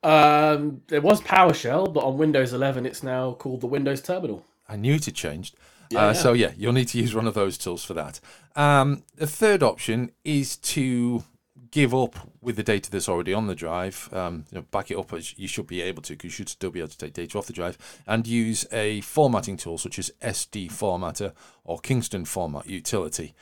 Um, 0.02 0.82
it 0.90 1.02
was 1.02 1.20
PowerShell, 1.20 1.92
but 1.92 2.04
on 2.04 2.18
Windows 2.18 2.52
11, 2.52 2.84
it's 2.84 3.02
now 3.02 3.32
called 3.32 3.60
the 3.62 3.66
Windows 3.66 4.02
Terminal. 4.02 4.44
I 4.68 4.76
knew 4.76 4.94
it 4.94 5.04
had 5.06 5.14
changed. 5.14 5.56
Yeah, 5.94 6.00
uh, 6.00 6.06
yeah. 6.08 6.12
So 6.12 6.32
yeah, 6.32 6.52
you'll 6.56 6.72
need 6.72 6.88
to 6.88 6.98
use 6.98 7.14
one 7.14 7.26
of 7.26 7.34
those 7.34 7.56
tools 7.56 7.84
for 7.84 7.94
that. 7.94 8.20
Um, 8.56 9.04
the 9.16 9.26
third 9.26 9.62
option 9.62 10.12
is 10.24 10.56
to 10.56 11.24
give 11.70 11.92
up 11.92 12.14
with 12.40 12.54
the 12.54 12.62
data 12.62 12.88
that's 12.88 13.08
already 13.08 13.34
on 13.34 13.48
the 13.48 13.54
drive. 13.54 14.08
Um, 14.12 14.44
you 14.50 14.58
know, 14.58 14.66
back 14.70 14.90
it 14.90 14.96
up 14.96 15.12
as 15.12 15.36
you 15.38 15.48
should 15.48 15.66
be 15.66 15.82
able 15.82 16.02
to, 16.02 16.12
because 16.12 16.26
you 16.26 16.30
should 16.30 16.48
still 16.48 16.70
be 16.70 16.78
able 16.78 16.90
to 16.90 16.98
take 16.98 17.14
data 17.14 17.36
off 17.36 17.46
the 17.46 17.52
drive, 17.52 17.76
and 18.06 18.26
use 18.26 18.64
a 18.72 19.00
formatting 19.00 19.56
tool 19.56 19.78
such 19.78 19.98
as 19.98 20.12
SD 20.22 20.68
Formatter 20.70 21.32
or 21.64 21.78
Kingston 21.78 22.24
Format 22.24 22.68
Utility. 22.68 23.34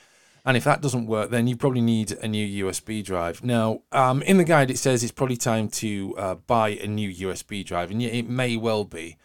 And 0.44 0.56
if 0.56 0.64
that 0.64 0.80
doesn't 0.80 1.06
work, 1.06 1.30
then 1.30 1.46
you 1.46 1.56
probably 1.56 1.82
need 1.82 2.12
a 2.12 2.26
new 2.26 2.66
USB 2.66 3.04
drive. 3.04 3.44
Now, 3.44 3.82
um, 3.92 4.22
in 4.22 4.38
the 4.38 4.44
guide, 4.44 4.70
it 4.70 4.78
says 4.78 5.02
it's 5.02 5.12
probably 5.12 5.36
time 5.36 5.68
to 5.68 6.14
uh, 6.16 6.34
buy 6.34 6.70
a 6.70 6.86
new 6.86 7.28
USB 7.28 7.64
drive, 7.64 7.90
and 7.90 8.02
it 8.02 8.28
may 8.28 8.56
well 8.56 8.84
be. 8.84 9.18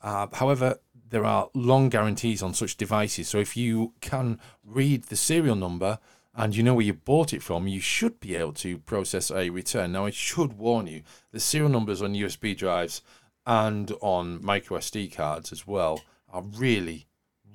Uh, 0.00 0.26
however, 0.32 0.78
there 1.10 1.24
are 1.24 1.48
long 1.54 1.88
guarantees 1.88 2.42
on 2.42 2.54
such 2.54 2.76
devices. 2.76 3.28
So 3.28 3.38
if 3.38 3.56
you 3.56 3.94
can 4.00 4.38
read 4.64 5.04
the 5.04 5.16
serial 5.16 5.56
number 5.56 5.98
and 6.34 6.54
you 6.54 6.62
know 6.62 6.74
where 6.74 6.84
you 6.84 6.94
bought 6.94 7.32
it 7.32 7.42
from, 7.42 7.66
you 7.66 7.80
should 7.80 8.20
be 8.20 8.36
able 8.36 8.52
to 8.54 8.78
process 8.78 9.30
a 9.30 9.50
return. 9.50 9.92
Now, 9.92 10.06
I 10.06 10.10
should 10.10 10.54
warn 10.54 10.86
you, 10.86 11.02
the 11.32 11.40
serial 11.40 11.70
numbers 11.70 12.02
on 12.02 12.14
USB 12.14 12.56
drives 12.56 13.02
and 13.46 13.92
on 14.00 14.44
micro 14.44 14.78
SD 14.78 15.14
cards 15.14 15.52
as 15.52 15.66
well 15.66 16.02
are 16.30 16.42
really, 16.42 17.06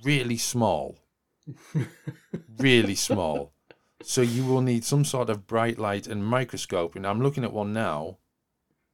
really 0.03 0.37
small. 0.37 0.97
really 2.57 2.95
small. 2.95 3.53
So 4.01 4.21
you 4.21 4.45
will 4.45 4.61
need 4.61 4.83
some 4.83 5.05
sort 5.05 5.29
of 5.29 5.47
bright 5.47 5.79
light 5.79 6.07
and 6.07 6.25
microscope. 6.25 6.95
And 6.95 7.07
I'm 7.07 7.21
looking 7.21 7.43
at 7.43 7.53
one 7.53 7.73
now. 7.73 8.17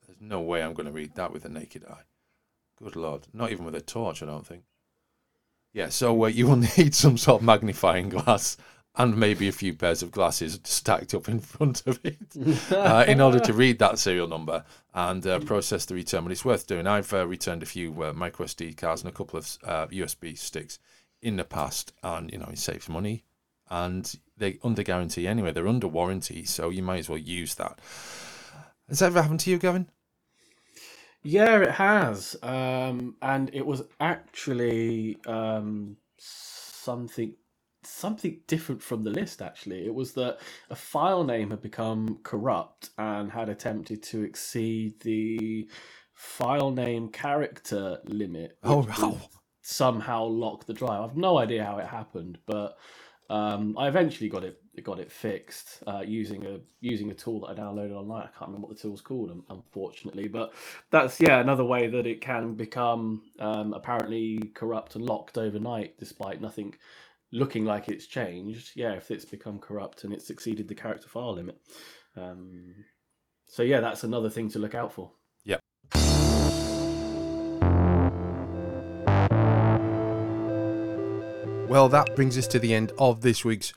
There's 0.06 0.22
no 0.22 0.42
way 0.42 0.62
I'm 0.62 0.74
going 0.74 0.86
to 0.86 0.92
read 0.92 1.16
that 1.16 1.32
with 1.34 1.46
a 1.46 1.50
naked 1.50 1.86
eye. 1.86 2.09
Good 2.82 2.96
lord, 2.96 3.28
not 3.34 3.52
even 3.52 3.66
with 3.66 3.76
a 3.76 3.82
torch, 3.82 4.24
I 4.24 4.26
don't 4.26 4.46
think. 4.46 4.64
Yeah, 5.74 5.90
so 5.90 6.24
uh, 6.24 6.28
you 6.28 6.48
will 6.48 6.56
need 6.78 6.96
some 6.96 7.18
sort 7.18 7.42
of 7.42 7.46
magnifying 7.46 8.10
glass 8.10 8.58
and 8.96 9.16
maybe 9.16 9.48
a 9.48 9.54
few 9.54 9.74
pairs 9.74 10.02
of 10.02 10.12
glasses 10.12 10.60
stacked 10.64 11.14
up 11.14 11.30
in 11.30 11.40
front 11.40 11.86
of 11.86 12.00
it 12.04 12.18
uh, 12.72 13.06
in 13.08 13.22
order 13.22 13.40
to 13.40 13.54
read 13.54 13.80
that 13.80 14.00
serial 14.00 14.28
number 14.28 14.64
and 14.94 15.26
uh, 15.28 15.40
process 15.40 15.86
the 15.86 15.94
return. 15.94 16.24
But 16.24 16.32
it's 16.32 16.46
worth 16.46 16.68
doing. 16.68 16.88
I've 16.88 17.14
uh, 17.14 17.28
returned 17.28 17.64
a 17.64 17.68
few 17.68 18.04
uh, 18.04 18.14
micro 18.14 18.46
SD 18.46 18.78
cards 18.78 19.02
and 19.02 19.10
a 19.10 19.16
couple 19.16 19.38
of 19.38 19.46
USB 19.46 20.34
uh, 20.34 20.36
sticks 20.36 20.80
in 21.22 21.36
the 21.36 21.44
past, 21.44 21.94
and 22.04 22.32
you 22.32 22.40
know 22.40 22.50
it 22.52 22.58
saves 22.58 22.90
money. 22.90 23.24
And 23.70 24.12
they 24.36 24.58
under 24.64 24.84
guarantee 24.84 25.28
anyway; 25.28 25.52
they're 25.52 25.68
under 25.68 25.88
warranty, 25.88 26.44
so 26.46 26.70
you 26.70 26.82
might 26.82 27.00
as 27.00 27.10
well 27.10 27.20
use 27.20 27.56
that. 27.56 27.80
Has 28.88 29.00
that 29.00 29.08
ever 29.08 29.22
happened 29.22 29.42
to 29.42 29.52
you, 29.52 29.60
Gavin? 29.60 29.90
Yeah, 31.24 31.60
it 31.60 31.72
has. 31.72 32.36
Um, 32.42 33.16
and 33.22 33.50
it 33.54 33.66
was 33.66 33.84
actually 34.00 35.18
um, 35.26 35.98
something 36.18 37.34
something 37.84 38.42
different 38.48 38.82
from 38.82 39.04
the 39.04 39.10
list 39.10 39.42
actually. 39.42 39.86
It 39.86 39.94
was 39.94 40.14
that 40.14 40.40
a 40.70 40.76
file 40.76 41.24
name 41.24 41.50
had 41.52 41.62
become 41.62 42.20
corrupt 42.24 42.90
and 42.98 43.32
had 43.32 43.50
attempted 43.50 44.04
to 44.04 44.24
exceed 44.24 45.00
the 45.02 45.70
file 46.14 46.72
name 46.72 47.08
character 47.10 48.00
limit 48.06 48.58
oh 48.64 48.80
wow. 48.80 49.18
somehow 49.62 50.26
lock 50.26 50.66
the 50.66 50.74
drive. 50.74 51.02
I've 51.02 51.18
no 51.18 51.38
idea 51.38 51.64
how 51.64 51.78
it 51.78 51.88
happened 51.88 52.38
but 52.46 52.78
um, 53.30 53.76
i 53.78 53.88
eventually 53.88 54.30
got 54.30 54.44
it 54.44 54.62
got 54.82 55.00
it 55.00 55.12
fixed 55.12 55.84
uh, 55.88 56.02
using 56.06 56.46
a 56.46 56.60
using 56.82 57.12
a 57.12 57.14
tool 57.14 57.42
that 57.42 57.48
I 57.48 57.54
downloaded 57.54 57.96
online. 57.96 58.24
I 58.24 58.38
can't 58.38 58.50
remember 58.50 58.68
what 58.68 58.78
the 58.78 58.82
tool's 58.82 59.02
called, 59.02 59.44
unfortunately. 59.50 60.28
But 60.28 60.54
that's 60.92 61.20
yeah 61.20 61.40
another 61.40 61.66
way 61.66 61.88
that 61.88 62.08
it 62.08 62.22
can 62.22 62.56
become 62.56 63.24
um, 63.40 63.74
apparently 63.74 64.40
corrupt 64.54 64.96
and 64.96 65.06
locked 65.06 65.38
overnight, 65.38 65.98
despite 65.98 66.42
nothing 66.42 66.76
looking 67.32 67.66
like 67.66 67.90
it's 67.90 68.08
changed. 68.08 68.72
Yeah, 68.76 68.94
if 68.94 69.12
it's 69.12 69.26
become 69.26 69.60
corrupt 69.60 70.04
and 70.04 70.14
it's 70.14 70.30
exceeded 70.30 70.68
the 70.68 70.76
character 70.76 71.08
file 71.08 71.34
limit. 71.34 71.60
Um, 72.16 72.76
so 73.48 73.64
yeah, 73.64 73.80
that's 73.80 74.04
another 74.04 74.30
thing 74.30 74.50
to 74.50 74.60
look 74.60 74.76
out 74.76 74.94
for. 74.94 75.12
Well, 81.70 81.88
that 81.90 82.16
brings 82.16 82.36
us 82.36 82.48
to 82.48 82.58
the 82.58 82.74
end 82.74 82.94
of 82.98 83.22
this 83.22 83.46
week's 83.46 83.74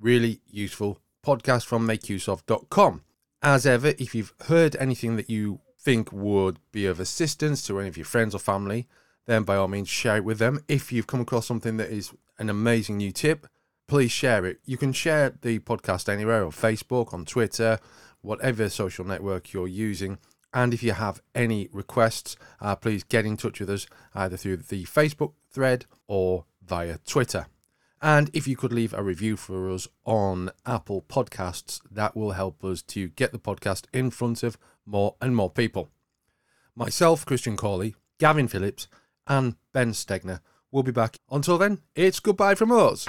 really 0.00 0.40
useful 0.48 0.98
podcast 1.24 1.64
from 1.64 1.86
makeuseof.com. 1.86 3.02
As 3.40 3.64
ever, 3.64 3.94
if 4.00 4.16
you've 4.16 4.34
heard 4.46 4.74
anything 4.80 5.14
that 5.14 5.30
you 5.30 5.60
think 5.78 6.10
would 6.12 6.58
be 6.72 6.86
of 6.86 6.98
assistance 6.98 7.64
to 7.68 7.78
any 7.78 7.88
of 7.88 7.96
your 7.96 8.04
friends 8.04 8.34
or 8.34 8.40
family, 8.40 8.88
then 9.26 9.44
by 9.44 9.54
all 9.54 9.68
means 9.68 9.88
share 9.88 10.16
it 10.16 10.24
with 10.24 10.40
them. 10.40 10.64
If 10.66 10.90
you've 10.90 11.06
come 11.06 11.20
across 11.20 11.46
something 11.46 11.76
that 11.76 11.88
is 11.88 12.12
an 12.36 12.50
amazing 12.50 12.96
new 12.96 13.12
tip, 13.12 13.46
please 13.86 14.10
share 14.10 14.44
it. 14.44 14.58
You 14.64 14.76
can 14.76 14.92
share 14.92 15.32
the 15.40 15.60
podcast 15.60 16.08
anywhere 16.08 16.44
on 16.44 16.50
Facebook, 16.50 17.14
on 17.14 17.24
Twitter, 17.24 17.78
whatever 18.22 18.68
social 18.68 19.04
network 19.04 19.52
you're 19.52 19.68
using. 19.68 20.18
And 20.52 20.74
if 20.74 20.82
you 20.82 20.92
have 20.92 21.22
any 21.32 21.68
requests, 21.72 22.36
uh, 22.60 22.74
please 22.74 23.04
get 23.04 23.24
in 23.24 23.36
touch 23.36 23.60
with 23.60 23.70
us 23.70 23.86
either 24.16 24.36
through 24.36 24.56
the 24.56 24.84
Facebook 24.86 25.34
thread 25.48 25.86
or 26.08 26.44
via 26.66 26.98
Twitter. 27.06 27.46
And 28.02 28.30
if 28.34 28.46
you 28.46 28.56
could 28.56 28.72
leave 28.72 28.92
a 28.92 29.02
review 29.02 29.36
for 29.36 29.70
us 29.70 29.88
on 30.04 30.50
Apple 30.66 31.04
Podcasts, 31.08 31.80
that 31.90 32.14
will 32.14 32.32
help 32.32 32.62
us 32.64 32.82
to 32.82 33.08
get 33.08 33.32
the 33.32 33.38
podcast 33.38 33.84
in 33.92 34.10
front 34.10 34.42
of 34.42 34.58
more 34.84 35.16
and 35.20 35.34
more 35.34 35.50
people. 35.50 35.88
Myself, 36.74 37.24
Christian 37.24 37.56
Cawley, 37.56 37.94
Gavin 38.18 38.48
Phillips, 38.48 38.86
and 39.26 39.56
Ben 39.72 39.92
Stegner 39.92 40.40
will 40.70 40.82
be 40.82 40.92
back. 40.92 41.16
Until 41.30 41.58
then, 41.58 41.78
it's 41.94 42.20
goodbye 42.20 42.54
from 42.54 42.70
us. 42.70 43.06